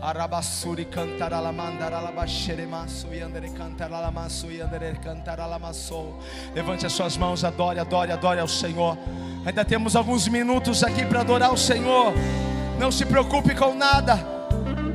Arabassuri 0.00 0.84
cantar 0.84 1.32
a 1.32 1.40
la 1.40 1.50
mandara 1.50 2.00
la 2.00 2.12
baixere 2.12 2.66
maço 2.66 3.08
e 3.12 3.20
andere 3.20 3.50
cantar 3.50 3.92
a 3.92 4.00
la 4.00 4.10
maço 4.12 4.48
e 4.50 4.62
andere 4.62 4.92
cantar 5.02 5.40
a 5.40 5.46
la 5.46 5.58
maço. 5.58 6.14
Levante 6.54 6.86
as 6.86 6.92
suas 6.92 7.16
mãos, 7.16 7.42
adore, 7.42 7.80
adore, 7.80 8.12
adore 8.12 8.38
ao 8.38 8.46
Senhor. 8.46 8.96
Ainda 9.44 9.64
temos 9.64 9.96
alguns 9.96 10.28
minutos 10.28 10.84
aqui 10.84 11.04
para 11.04 11.22
adorar 11.22 11.52
o 11.52 11.56
Senhor. 11.56 12.12
Não 12.78 12.92
se 12.92 13.04
preocupe 13.04 13.56
com 13.56 13.74
nada. 13.74 14.18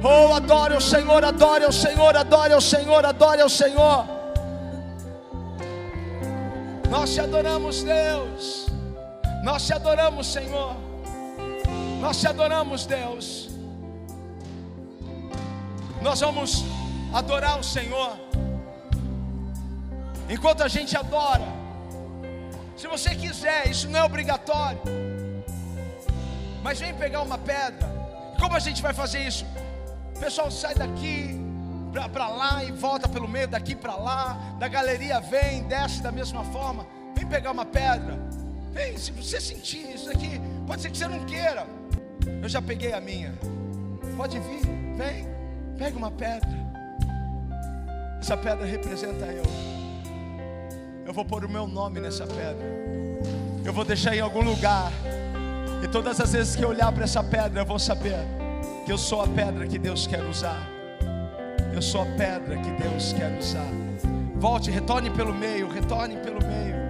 Oh, 0.01 0.33
adore 0.33 0.75
o 0.75 0.81
Senhor, 0.81 1.23
adore 1.23 1.65
o 1.65 1.71
Senhor, 1.71 2.15
adore 2.15 2.53
o 2.53 2.61
Senhor, 2.61 3.05
adore 3.05 3.43
o 3.43 3.49
Senhor. 3.49 4.05
Nós 6.89 7.13
te 7.13 7.19
adoramos, 7.19 7.83
Deus. 7.83 8.67
Nós 9.43 9.65
te 9.65 9.73
adoramos, 9.73 10.27
Senhor. 10.27 10.75
Nós 11.99 12.19
te 12.21 12.27
adoramos, 12.27 12.85
Deus. 12.85 13.52
Nós 16.03 16.19
vamos 16.19 16.65
adorar 17.13 17.57
o 17.57 17.63
Senhor. 17.63 18.19
Enquanto 20.29 20.61
a 20.61 20.67
gente 20.67 20.97
adora, 20.97 21.47
se 22.75 22.87
você 22.87 23.15
quiser, 23.15 23.69
isso 23.69 23.87
não 23.87 24.01
é 24.01 24.03
obrigatório. 24.03 24.81
Mas 26.61 26.81
vem 26.81 26.93
pegar 26.93 27.21
uma 27.21 27.37
pedra. 27.37 27.87
Como 28.37 28.53
a 28.53 28.59
gente 28.59 28.81
vai 28.81 28.93
fazer 28.93 29.19
isso? 29.25 29.45
O 30.13 30.19
pessoal 30.19 30.51
sai 30.51 30.75
daqui 30.75 31.39
para 32.11 32.27
lá 32.27 32.63
e 32.65 32.71
volta 32.73 33.07
pelo 33.07 33.27
meio, 33.27 33.47
daqui 33.47 33.73
para 33.73 33.95
lá. 33.95 34.37
Da 34.59 34.67
galeria 34.67 35.21
vem, 35.21 35.63
desce 35.63 36.01
da 36.01 36.11
mesma 36.11 36.43
forma. 36.45 36.85
Vem 37.15 37.25
pegar 37.25 37.51
uma 37.51 37.65
pedra. 37.65 38.19
Vem, 38.71 38.97
se 38.97 39.11
você 39.11 39.39
sentir 39.39 39.89
isso 39.95 40.09
aqui, 40.11 40.41
pode 40.67 40.81
ser 40.81 40.91
que 40.91 40.97
você 40.97 41.07
não 41.07 41.23
queira. 41.25 41.65
Eu 42.41 42.49
já 42.49 42.61
peguei 42.61 42.91
a 42.91 42.99
minha. 42.99 43.33
Pode 44.17 44.37
vir, 44.39 44.61
vem. 44.97 45.32
Pega 45.83 45.97
uma 45.97 46.11
pedra. 46.11 46.49
Essa 48.21 48.37
pedra 48.37 48.65
representa 48.65 49.25
eu. 49.25 49.43
Eu 51.05 51.11
vou 51.11 51.25
pôr 51.25 51.43
o 51.43 51.49
meu 51.49 51.67
nome 51.67 51.99
nessa 51.99 52.25
pedra. 52.25 52.65
Eu 53.65 53.73
vou 53.73 53.83
deixar 53.83 54.15
em 54.15 54.21
algum 54.21 54.41
lugar. 54.41 54.93
E 55.83 55.87
todas 55.89 56.21
as 56.21 56.31
vezes 56.31 56.55
que 56.55 56.63
eu 56.63 56.69
olhar 56.69 56.89
para 56.93 57.03
essa 57.03 57.21
pedra, 57.21 57.59
eu 57.59 57.65
vou 57.65 57.77
saber 57.77 58.15
que 58.85 58.93
eu 58.93 58.97
sou 58.97 59.23
a 59.23 59.27
pedra 59.27 59.67
que 59.67 59.77
Deus 59.77 60.07
quer 60.07 60.23
usar. 60.23 60.65
Eu 61.75 61.81
sou 61.81 62.03
a 62.03 62.05
pedra 62.05 62.55
que 62.55 62.71
Deus 62.81 63.11
quer 63.11 63.37
usar. 63.37 63.67
Volte, 64.35 64.71
retorne 64.71 65.09
pelo 65.09 65.33
meio, 65.33 65.67
retorne 65.67 66.15
pelo 66.15 66.39
meio. 66.39 66.82